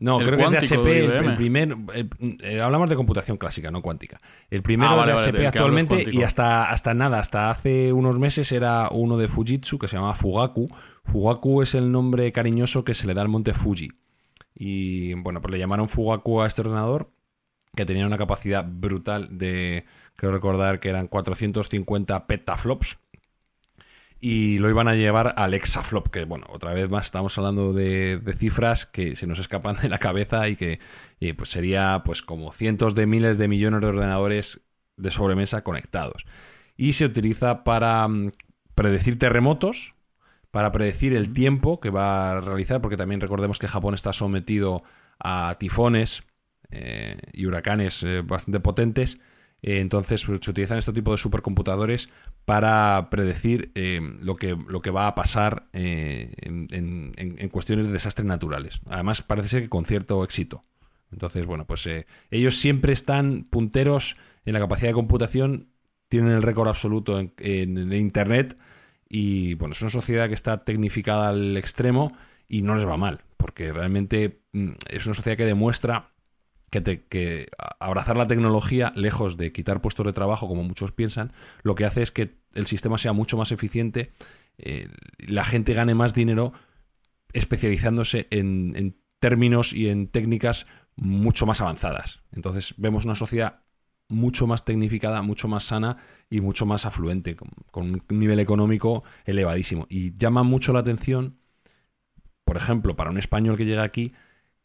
[0.00, 1.08] No, el creo que es de HP.
[1.08, 2.10] de el- primer, el-
[2.42, 4.20] eh, hablamos de computación clásica, no cuántica.
[4.50, 7.92] El primero Ah, vale, es vale, de HP actualmente y hasta, hasta nada, hasta hace
[7.92, 10.68] unos meses era uno de Fujitsu que se llama Fugaku.
[11.04, 13.90] Fugaku es el nombre cariñoso que se le da al monte Fuji.
[14.54, 17.10] Y bueno, pues le llamaron Fugaku a este ordenador
[17.74, 19.84] que tenía una capacidad brutal de,
[20.16, 22.98] creo recordar que eran 450 petaflops.
[24.20, 28.18] Y lo iban a llevar al exaflop, que bueno, otra vez más estamos hablando de,
[28.18, 30.80] de cifras que se nos escapan de la cabeza y que
[31.20, 34.60] y, pues sería pues como cientos de miles de millones de ordenadores
[34.96, 36.26] de sobremesa conectados.
[36.76, 38.32] Y se utiliza para mm,
[38.74, 39.94] predecir terremotos,
[40.50, 44.82] para predecir el tiempo que va a realizar, porque también recordemos que Japón está sometido
[45.18, 46.22] a tifones
[46.70, 49.18] eh, y huracanes eh, bastante potentes.
[49.62, 52.10] Eh, entonces pues, se utilizan este tipo de supercomputadores
[52.44, 57.92] para predecir eh, lo, que, lo que va a pasar eh, en, en- cuestiones de
[57.92, 58.80] desastres naturales.
[58.86, 60.64] Además, parece ser que con cierto éxito.
[61.10, 65.68] Entonces, bueno, pues eh, ellos siempre están punteros en la capacidad de computación,
[66.08, 68.56] tienen el récord absoluto en, en- en Internet
[69.08, 72.12] y, bueno, es una sociedad que está tecnificada al extremo
[72.46, 76.10] y no les va mal, porque realmente mm, es una sociedad que demuestra
[76.70, 77.48] que, te- que
[77.80, 82.02] abrazar la tecnología, lejos de quitar puestos de trabajo, como muchos piensan, lo que hace
[82.02, 84.12] es que el sistema sea mucho más eficiente,
[84.58, 84.88] eh,
[85.18, 86.52] la gente gane más dinero
[87.32, 90.66] especializándose en, términos y en técnicas
[90.96, 92.20] mucho más avanzadas.
[92.32, 93.62] Entonces vemos una sociedad
[94.08, 95.96] mucho más tecnificada, mucho más sana
[96.30, 97.36] y mucho más afluente,
[97.70, 99.86] con un nivel económico elevadísimo.
[99.90, 101.38] Y llama mucho la atención,
[102.44, 104.14] por ejemplo, para un español que llega aquí,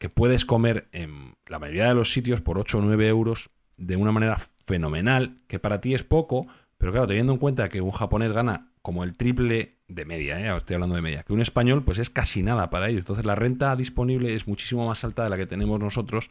[0.04, 3.48] que puedes comer en la mayoría de los sitios por 8 o 9 euros
[3.78, 4.36] de una manera
[4.66, 6.46] fenomenal, que para ti es poco,
[6.76, 10.54] pero claro, teniendo en cuenta que un japonés gana como el triple de media, ¿eh?
[10.58, 12.98] estoy hablando de media, que un español pues es casi nada para ellos.
[12.98, 16.28] Entonces la renta disponible es muchísimo más alta de la que tenemos nosotros,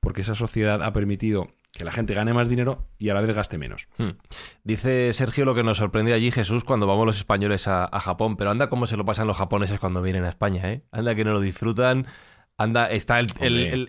[0.00, 3.36] porque esa sociedad ha permitido que la gente gane más dinero y a la vez
[3.36, 3.86] gaste menos.
[3.98, 4.10] Hmm.
[4.64, 8.36] Dice Sergio lo que nos sorprende allí, Jesús, cuando vamos los españoles a, Japón.
[8.36, 10.82] Pero anda cómo se lo pasan los japoneses cuando vienen a España, ¿eh?
[10.90, 12.06] Anda que no lo disfrutan.
[12.62, 13.26] Anda, está el,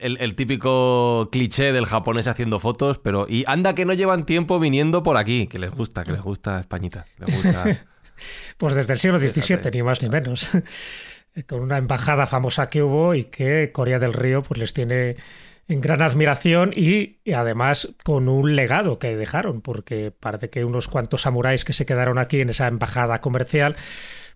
[0.02, 3.26] el- típico cliché del japonés haciendo fotos, pero.
[3.30, 6.60] Y anda que no llevan tiempo viniendo por aquí, que les gusta, que les gusta
[6.60, 7.06] Españita.
[7.20, 7.66] Les gusta.
[8.58, 10.52] Pues desde el siglo XVII, ni más ni menos.
[11.48, 15.16] Con una embajada famosa que hubo y que Corea del Río pues les tiene
[15.68, 20.88] en gran admiración y, y además con un legado que dejaron, porque parece que unos
[20.88, 23.76] cuantos samuráis que se quedaron aquí en esa embajada comercial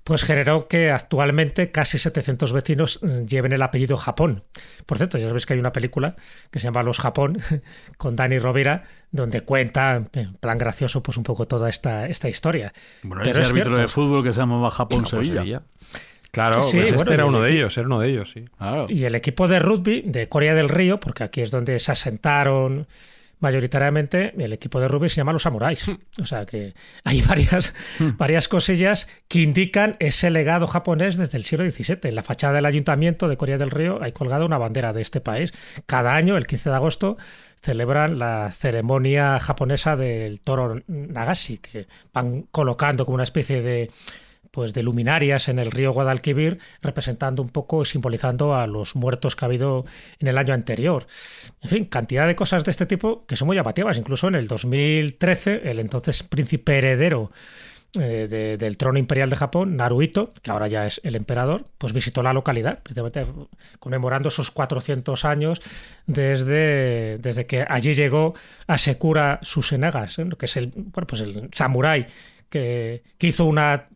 [0.07, 4.45] pues generó que actualmente casi 700 vecinos eh, lleven el apellido Japón.
[4.85, 6.15] Por cierto, ya sabéis que hay una película
[6.49, 7.39] que se llama Los Japón
[7.97, 12.71] con Dani Rovira, donde cuenta en plan gracioso pues un poco toda esta, esta historia.
[13.03, 13.81] Bueno, Pero ese es árbitro cierto.
[13.81, 15.41] de fútbol que se llamaba Japón, Japón-Sevilla.
[15.41, 15.63] Sevilla.
[16.31, 18.45] Claro, Sí, pues este bueno, era uno de ellos, era uno de ellos, sí.
[18.57, 18.85] Claro.
[18.87, 22.87] Y el equipo de rugby de Corea del Río, porque aquí es donde se asentaron
[23.39, 25.85] mayoritariamente, el equipo de rugby se llama los samuráis.
[26.21, 26.73] O sea que
[27.03, 27.73] hay varias,
[28.17, 31.99] varias cosillas que indican ese legado japonés desde el siglo XVII.
[32.03, 35.21] En la fachada del ayuntamiento de Corea del Río hay colgada una bandera de este
[35.21, 35.53] país.
[35.85, 37.17] Cada año, el 15 de agosto,
[37.61, 43.91] celebran la ceremonia japonesa del toro Nagashi, que van colocando como una especie de
[44.51, 49.45] pues de luminarias en el río Guadalquivir, representando un poco, simbolizando a los muertos que
[49.45, 49.85] ha habido
[50.19, 51.07] en el año anterior.
[51.61, 53.97] En fin, cantidad de cosas de este tipo que son muy llamativas.
[53.97, 57.31] Incluso en el 2013, el entonces príncipe heredero
[57.99, 61.93] eh, de- del trono imperial de Japón, Naruhito, que ahora ya es el emperador, pues
[61.93, 63.25] visitó la localidad, precisamente
[63.79, 65.61] conmemorando esos 400 años
[66.05, 68.33] desde, desde que allí llegó
[68.67, 70.27] Asekura Susenagas, ¿eh?
[70.37, 72.07] que es el, bueno, pues el samurái
[72.49, 73.87] que hizo una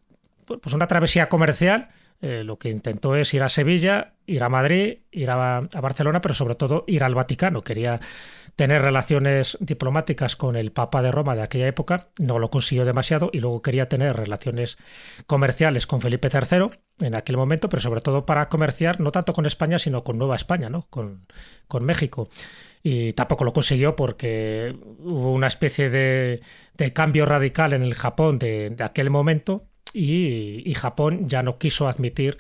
[0.60, 1.90] pues una travesía comercial.
[2.22, 6.34] eh, lo que intentó es ir a Sevilla, ir a Madrid, ir a, Barcelona, pero
[6.34, 7.62] sobre todo ir al Vaticano.
[7.62, 8.00] Quería
[8.56, 13.30] tener relaciones diplomáticas con el Papa de Roma de aquella época, no lo consiguió demasiado
[13.34, 14.78] y luego quería tener relaciones
[15.26, 19.46] comerciales con Felipe III en aquel momento, pero sobre todo para comerciar no tanto con
[19.46, 20.86] España, sino con Nueva España, ¿no?
[20.90, 21.26] con,
[21.68, 22.30] con México.
[22.84, 26.42] Y tampoco lo consiguió porque hubo una especie de,
[26.94, 32.38] cambio radical en el Japón de aquel momento y, y Japón ya no quiso admitir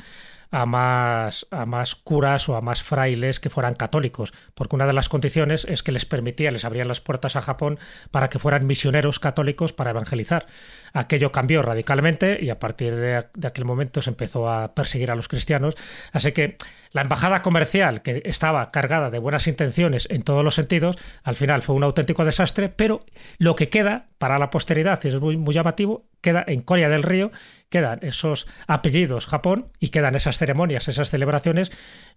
[0.51, 4.93] a más, a más curas o a más frailes que fueran católicos, porque una de
[4.93, 7.79] las condiciones es que les permitía, les abrían las puertas a Japón
[8.11, 10.45] para que fueran misioneros católicos para evangelizar.
[10.93, 15.27] Aquello cambió radicalmente y a partir de, aquel momento se empezó a perseguir a los
[15.27, 15.75] cristianos.
[16.11, 16.57] Así que
[16.91, 21.61] la embajada comercial, que estaba cargada de buenas intenciones en todos los sentidos, al final
[21.61, 23.05] fue un auténtico desastre, pero
[23.37, 27.03] lo que queda para la posteridad, y es muy, muy llamativo, queda en Corea del
[27.03, 27.31] Río,
[27.69, 31.71] quedan esos apellidos Japón y quedan esas ceremonias, esas celebraciones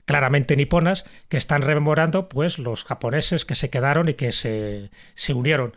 [0.04, 5.32] claramente niponas que están rememorando pues los japoneses que se quedaron y que se, se
[5.32, 5.74] unieron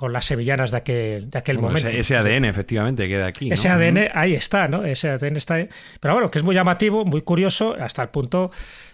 [0.00, 1.90] con las sevillanas de aquel, de aquel Bueno, momento.
[1.90, 3.50] ese, ese ADN, efectivamente, queda aquí.
[3.50, 3.54] ¿no?
[3.54, 4.82] Ese ADN ahí está, ¿no?
[4.82, 5.68] Ese ADN está ahí.
[6.00, 8.50] Pero bueno, que es muy llamativo, muy curioso, hasta el punto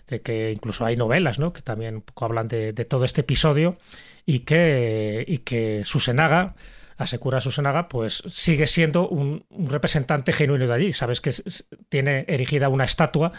[0.09, 1.53] de que incluso hay novelas, ¿no?
[1.53, 3.79] Que también un poco hablan de, de todo este episodio
[4.25, 6.57] y que, y que Susenaga,
[6.97, 10.93] Asekura Susenaga, pues sigue siendo un, un representante genuino de allí.
[10.93, 11.31] Sabes que
[11.89, 13.31] tiene erigida una estatua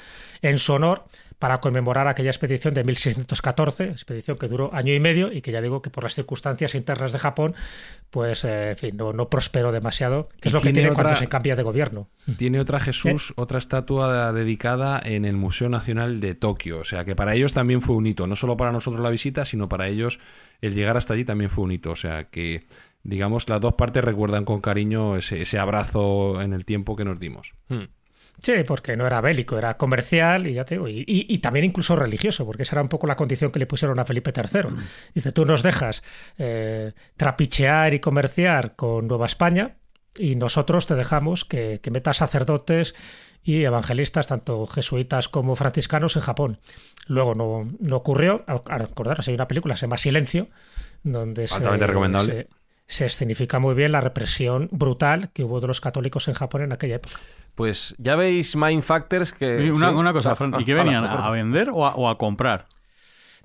[0.42, 1.04] en su honor
[1.40, 5.62] para conmemorar aquella expedición de 1614, expedición que duró año y medio y que ya
[5.62, 7.54] digo que por las circunstancias internas de Japón,
[8.10, 11.28] pues, eh, en fin, no, no prosperó demasiado, que es lo que tiene cuando se
[11.28, 12.10] cambia de gobierno.
[12.38, 16.80] Tiene otra Jesús, otra estatua dedicada en el Museo Nacional de Tokio.
[16.80, 18.26] O sea que para ellos también fue un hito.
[18.26, 20.20] No solo para nosotros la visita, sino para ellos
[20.62, 21.92] el llegar hasta allí también fue un hito.
[21.92, 22.66] O sea que,
[23.04, 27.20] digamos, las dos partes recuerdan con cariño ese, ese abrazo en el tiempo que nos
[27.20, 27.54] dimos.
[27.70, 27.86] Hmm.
[28.42, 31.66] Sí, porque no era bélico, era comercial y ya te digo, y, y- y también
[31.66, 34.68] incluso religioso, porque esa era un poco la condición que le pusieron a Felipe III.
[35.16, 36.04] Dice, tú nos dejas
[36.38, 39.78] eh, trapichear y comerciar con Nueva España
[40.20, 42.94] y nosotros te dejamos que, que metas sacerdotes
[43.44, 46.60] y evangelistas, tanto jesuitas como franciscanos, en Japón.
[47.08, 50.48] Luego no, no ocurrió, acordaros, hay una película, se llama Silencio,
[51.04, 51.56] donde se,
[51.88, 52.34] recomendable.
[52.34, 52.48] se-
[52.90, 56.72] se escenifica muy bien la represión brutal que hubo de los católicos en Japón en
[56.72, 57.16] aquella época.
[57.58, 59.66] Pues ya veis Mind Factors que...
[59.66, 59.96] Y una, sí.
[59.96, 61.04] una cosa, Fran, ¿y qué venían?
[61.06, 62.68] ¿A vender o a, o a comprar?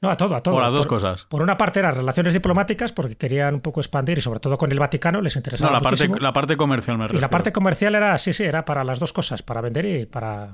[0.03, 0.57] No, a todo, a todo.
[0.57, 1.25] O las dos Por- cosas.
[1.31, 4.71] Por una parte eran relaciones diplomáticas porque querían un poco expandir y sobre todo con
[4.71, 6.17] el Vaticano les No, interesaba la parte, muchísimo.
[6.19, 7.21] la parte comercial me y refiero.
[7.23, 10.51] la parte comercial era, sí, sí, era para las dos cosas, para vender y para,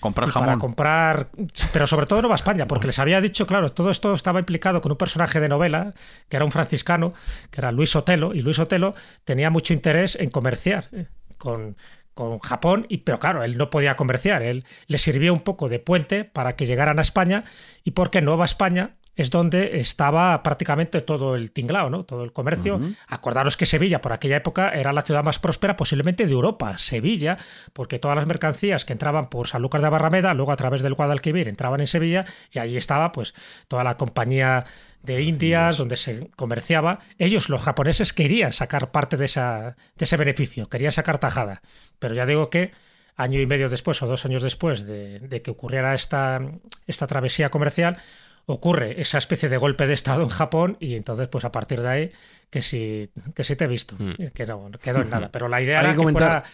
[0.00, 0.58] Comprar y para jamón.
[0.60, 1.28] comprar,
[1.72, 4.90] pero sobre todo Nueva España, porque les había dicho, claro, todo esto estaba implicado con
[4.92, 5.94] un personaje de novela,
[6.28, 7.14] que era un franciscano,
[7.50, 8.94] que era Luis Otelo, y Luis Otelo
[9.24, 11.06] tenía mucho interés en comerciar eh,
[11.38, 11.76] con,
[12.14, 15.78] con Japón, y, pero claro, él no podía comerciar, él le sirvió un poco de
[15.78, 17.44] puente para que llegaran a España,
[17.84, 22.04] y porque Nueva España es donde estaba prácticamente todo el tinglao, ¿no?
[22.04, 22.80] Todo el comercio.
[23.06, 26.78] Acordaros que Sevilla, por aquella época, era la ciudad más próspera posiblemente de Europa.
[26.78, 27.36] Sevilla,
[27.74, 31.48] porque todas las mercancías que entraban por Sanlúcar de Barrameda, luego a través del Guadalquivir
[31.48, 33.34] entraban en Sevilla, y allí estaba pues
[33.68, 34.64] toda la compañía
[35.02, 37.00] de Indias, donde se comerciaba.
[37.18, 41.62] Ellos, los japoneses, querían sacar parte de, esa, de ese beneficio, querían sacar tajada.
[41.98, 42.72] Pero ya digo que
[43.16, 46.40] año y medio después o dos años después de, de que ocurriera esta,
[46.86, 47.98] esta travesía comercial,
[48.46, 51.88] ocurre esa especie de golpe de estado en Japón y entonces pues a partir de
[51.88, 52.10] ahí
[52.48, 53.94] que si que si te he visto
[54.34, 56.44] que no quedó en nada pero la idea Hay era que que comentar- fuera,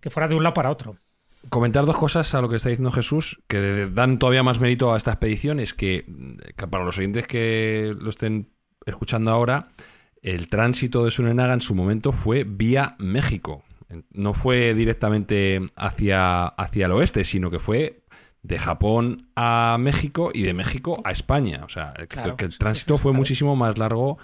[0.00, 0.96] que fuera de un lado para otro
[1.50, 4.96] Comentar dos cosas a lo que está diciendo Jesús que dan todavía más mérito a
[4.96, 5.60] esta expedición.
[5.60, 6.04] Es que,
[6.56, 8.50] que para los oyentes que lo estén
[8.86, 9.68] escuchando ahora,
[10.20, 13.62] el tránsito de Sunenaga en su momento fue vía México.
[14.10, 18.02] No fue directamente hacia, hacia el oeste, sino que fue
[18.42, 21.62] de Japón a México y de México a España.
[21.64, 23.20] O sea, que- Claro, que el sí, tránsito sí, fue claro.
[23.20, 24.18] muchísimo más largo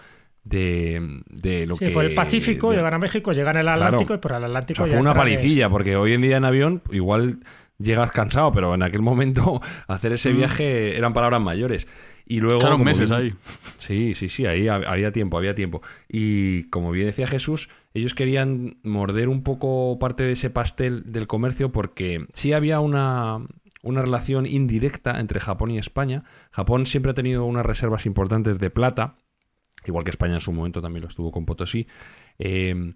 [0.45, 1.90] de, de lo sí, que...
[1.90, 3.82] fue el Pacífico de- llegan a México llegan al Claro.
[3.84, 6.45] Atlántico y por el o Atlántico sea, fue una palicilla, porque hoy en día en
[6.45, 7.38] avión igual
[7.78, 11.88] llegas cansado, pero en aquel momento hacer ese viaje eran palabras mayores.
[12.26, 12.59] Y luego...
[12.59, 13.34] Echaron meses bien- ahí.
[13.78, 15.82] Sí, sí, sí, ahí hab- había tiempo, había tiempo.
[16.09, 21.26] Y como bien decía Jesús, ellos querían morder un poco parte de ese pastel del
[21.26, 23.40] comercio porque sí había una,
[23.82, 26.22] una relación indirecta entre Japón y España.
[26.51, 29.16] Japón siempre ha tenido unas reservas importantes de plata,
[29.91, 31.87] igual que España en su momento también lo estuvo con Potosí.
[32.39, 32.95] Eh,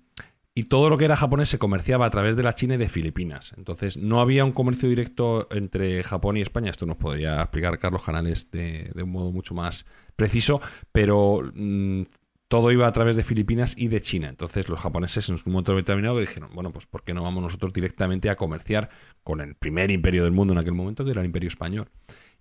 [0.59, 2.89] y todo lo que era japonés se comerciaba a través de la China y de
[2.89, 3.55] Filipinas.
[3.57, 6.69] Entonces no había un comercio directo entre Japón y España.
[6.69, 9.87] Esto nos podría explicar Carlos Canales de, de un modo mucho más
[10.17, 10.61] preciso,
[10.91, 12.03] pero mm,
[12.49, 14.29] todo iba a través de Filipinas y de China.
[14.29, 17.73] Entonces los japoneses en un momento determinado dijeron, bueno, pues ¿por qué no vamos nosotros
[17.73, 18.89] directamente a comerciar
[19.23, 21.89] con el primer imperio del mundo en aquel momento, que era el imperio español?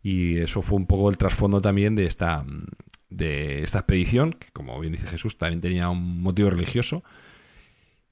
[0.10, 2.46] Y eso fue un poco el trasfondo también de esta,
[3.10, 7.04] de esta expedición, que como bien dice Jesús, también tenía un motivo religioso.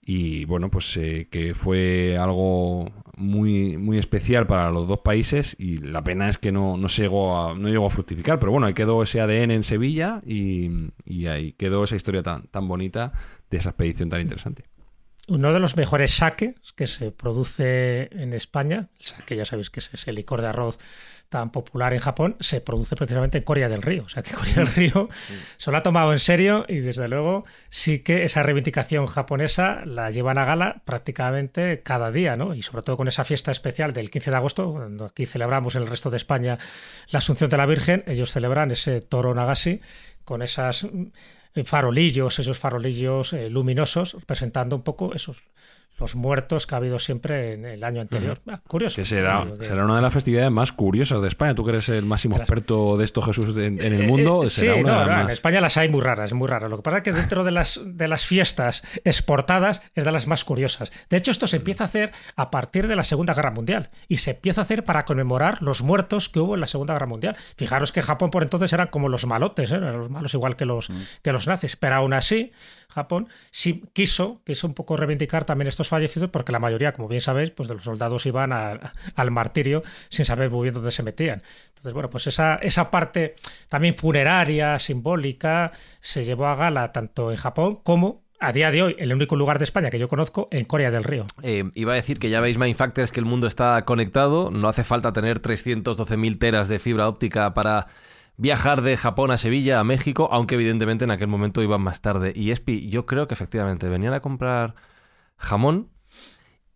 [0.02, 5.78] Y bueno, pues eh, que fue algo muy, muy especial para los dos países y
[5.78, 8.42] la pena es que no, no, se llegó a, no llegó a fructificar.
[8.42, 10.70] Pero bueno, ahí quedó ese ADN en Sevilla y,
[11.06, 13.14] y ahí quedó esa historia tan, tan bonita
[13.50, 14.66] de esa expedición tan interesante.
[15.30, 19.80] uno de los mejores saques que se produce en España, el sake ya sabéis que
[19.80, 20.78] es ese licor de arroz
[21.36, 24.04] tan popular en Japón, se produce precisamente en Corea del Río.
[24.06, 25.10] O sea que Corea del Río
[25.58, 30.10] se lo ha tomado en serio y desde luego sí que esa reivindicación japonesa la
[30.12, 32.56] llevan a gala prácticamente cada día, ¿no?
[32.56, 35.82] Y sobre todo con esa fiesta especial del 15 de agosto, cuando aquí celebramos en
[35.82, 36.58] el resto de España
[37.10, 39.82] la Asunción de la Virgen, ellos celebran ese Toro Nagashi
[40.24, 45.44] con esas mm, farolillos, esos farolillos eh, luminosos, representando un poco esos
[45.98, 48.40] los muertos que ha habido siempre en el año anterior.
[48.48, 48.98] Ah, curioso.
[48.98, 51.56] Que será, que- será una de las festividades más curiosas de España.
[51.56, 54.44] Tú que eres el máximo las- experto de esto, Jesús, en, en el Eh, mundo.
[54.44, 55.34] eh, será sí, una no, de no, las en más.
[55.34, 56.70] España las hay muy raras, muy raras.
[56.70, 60.28] Lo que pasa es que dentro de las, de las fiestas exportadas es de las
[60.28, 60.92] más curiosas.
[61.10, 64.18] De hecho, esto se empieza a hacer a partir de la Segunda Guerra Mundial y
[64.18, 67.38] se empieza a hacer para conmemorar los muertos que hubo en la Segunda Guerra Mundial.
[67.56, 69.76] Fijaros que Japón por entonces eran como los malotes, ¿eh?
[69.76, 70.90] eran los malos igual que los,
[71.22, 72.52] que los nazis, pero aún así
[72.90, 77.22] Japón sí quiso, quiso un poco reivindicar también estos fallecidos porque la mayoría, como bien
[77.22, 81.04] sabéis, pues de los soldados iban a- al martirio sin saber muy bien dónde se
[81.04, 81.42] metían.
[81.70, 83.36] Entonces, bueno, pues esa, esa parte
[83.70, 88.96] también funeraria, simbólica, se llevó a gala tanto en Japón como a día de hoy,
[89.00, 91.26] el único lugar de España que yo conozco, en Corea del Río.
[91.42, 94.84] Eh, iba a decir que ya veis Mindfactors que el mundo está conectado, no hace
[94.84, 97.88] falta tener 312.000 teras de fibra óptica para
[98.38, 102.34] viajar de Japón a Sevilla, a México, aunque evidentemente en aquel momento iban más tarde.
[102.36, 104.76] Y Espi, yo creo que efectivamente venían a comprar
[105.38, 105.90] jamón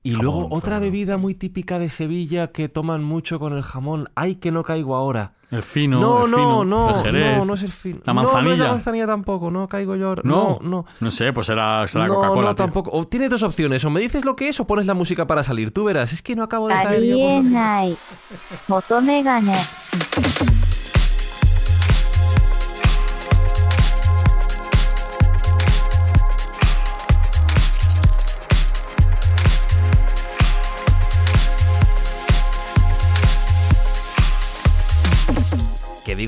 [0.02, 4.10] y Jamón, luego otra bebida muy típica de Sevilla que toman mucho con el jamón.
[4.16, 5.34] ¡Ay, que no caigo ahora!
[5.52, 7.38] El fino, no, el no, fino, no, el jerez.
[7.38, 8.02] no, no es el fin.
[8.06, 8.64] La No, no es manzanilla.
[8.66, 10.22] la manzanilla tampoco, no caigo yo ahora.
[10.24, 10.70] No, no.
[10.70, 10.86] no.
[11.00, 12.42] no sé, pues será, será no, Coca-Cola.
[12.50, 12.66] no, tío.
[12.66, 12.92] tampoco.
[12.94, 13.84] O tienes dos opciones.
[13.84, 15.72] O me dices lo que es o pones la música para salir.
[15.72, 16.14] Tú verás.
[16.14, 17.42] Es que no acabo de あ caer り yo.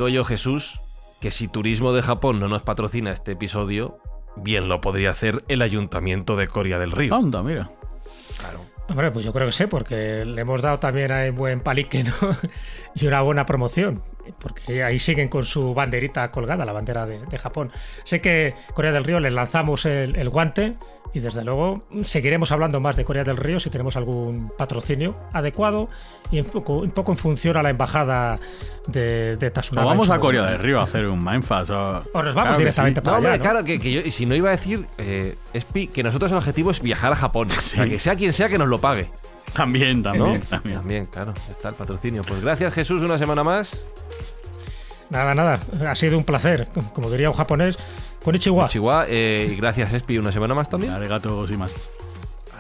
[0.01, 0.81] Digo yo, Jesús,
[1.19, 3.99] que si Turismo de Japón no nos patrocina este episodio,
[4.35, 7.13] bien lo podría hacer el Ayuntamiento de Coria del Río.
[7.13, 7.69] Anda, mira.
[8.89, 12.13] Hombre, pues yo creo que sí, porque le hemos dado también a buen palique, ¿no?
[12.95, 14.01] y una buena promoción,
[14.39, 17.71] porque ahí siguen con su banderita colgada, la bandera de, de Japón.
[18.03, 20.77] Sé que Corea del Río les lanzamos el, el guante
[21.13, 25.89] y desde luego seguiremos hablando más de Corea del Río si tenemos algún patrocinio adecuado
[26.31, 28.35] y un poco, un poco en función a la embajada
[28.87, 29.87] de, de O Tsunami.
[29.87, 31.71] vamos a Corea del Río a hacer un Mindfast.
[31.71, 33.03] O, O nos vamos Claro directamente sí.
[33.05, 33.43] para No, hombre, allá, ¿no?
[33.43, 36.37] claro, que, que yo, y si no iba a decir, eh, Espi, que nosotros el
[36.37, 37.47] objetivo es viajar a Japón.
[37.49, 37.89] O sea, Sí.
[37.89, 39.07] que sea quien sea que nos lo pague.
[39.53, 40.13] También, ¿no?
[40.13, 40.75] también, también.
[40.77, 41.33] También, claro.
[41.49, 42.21] Está el patrocinio.
[42.25, 43.81] Pues gracias, Jesús, una semana más.
[45.09, 46.69] Nada, nada, ha sido un placer.
[46.93, 47.77] Como diría un japonés,
[48.23, 48.67] Konnichiwa.
[48.67, 49.05] Chihuahua.
[49.07, 50.93] eh, y gracias, Espi, una semana más también.
[50.93, 51.75] Arigato, y más.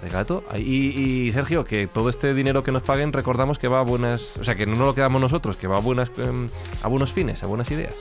[0.01, 0.43] Arigato.
[0.57, 4.31] Y, y, Sergio, que todo este dinero que nos paguen, recordamos que va a buenas.
[4.39, 6.47] O sea, que no nos lo quedamos nosotros, que va a, buenas, em,
[6.81, 7.95] a buenos fines, a buenas ideas.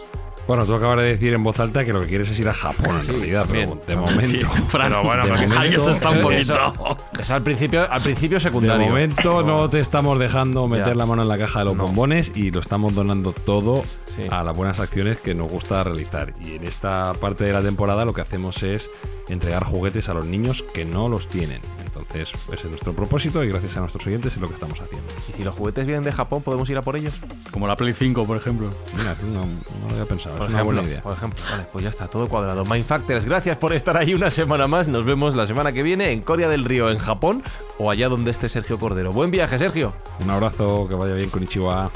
[0.49, 2.55] Bueno, tú acabas de decir en voz alta que lo que quieres es ir a
[2.55, 4.27] Japón, en Sí, realidad, pero de momento.
[4.27, 4.39] Sí,
[4.69, 6.97] Fran, Pero bueno, de porque momento- se está un Eso- poquito.
[7.21, 8.87] Es al principio, al principio De secundario.
[8.89, 10.95] momento no te estamos dejando meter Ya.
[10.95, 11.85] la mano en la caja de los No.
[11.87, 13.85] bombones y lo estamos donando todo
[14.17, 14.25] Sí.
[14.31, 16.33] a las buenas acciones que nos gusta realizar.
[16.45, 18.91] Y en esta parte de la temporada lo que hacemos es
[19.29, 21.61] entregar juguetes a los niños que no los tienen.
[21.85, 25.07] Entonces, ese es nuestro propósito y gracias a nuestros oyentes es lo que estamos haciendo.
[25.29, 27.15] Y si los juguetes vienen de Japón, ¿podemos ir a por ellos?
[27.53, 28.71] Como la Play 5, por ejemplo.
[28.97, 31.03] Mira, no, no lo había pensado, Por es una buena idea.
[31.03, 31.41] por ejemplo.
[31.51, 32.65] Vale, pues ya está, todo cuadrado.
[32.65, 34.89] Mindfactors, gracias por estar ahí una semana más.
[34.89, 37.43] Nos vemos la semana que viene en Corea del Río, en Japón,
[37.79, 39.13] o allá donde esté Sergio Cordero.
[39.13, 39.93] Buen viaje, Sergio.
[40.21, 41.91] Un abrazo, que vaya bien con Ichiwa.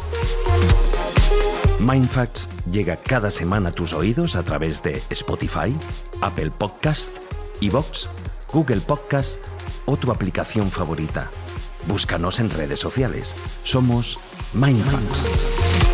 [1.85, 5.76] Mindfacts llega cada semana a tus oídos a través de Spotify,
[6.22, 7.18] Apple Podcast,
[7.61, 8.09] Evox,
[8.51, 9.39] Google Podcast
[9.85, 11.30] o tu aplicación favorita.
[11.87, 13.37] Búscanos en redes sociales.
[13.64, 14.18] Somos
[14.55, 15.93] Mindfacts.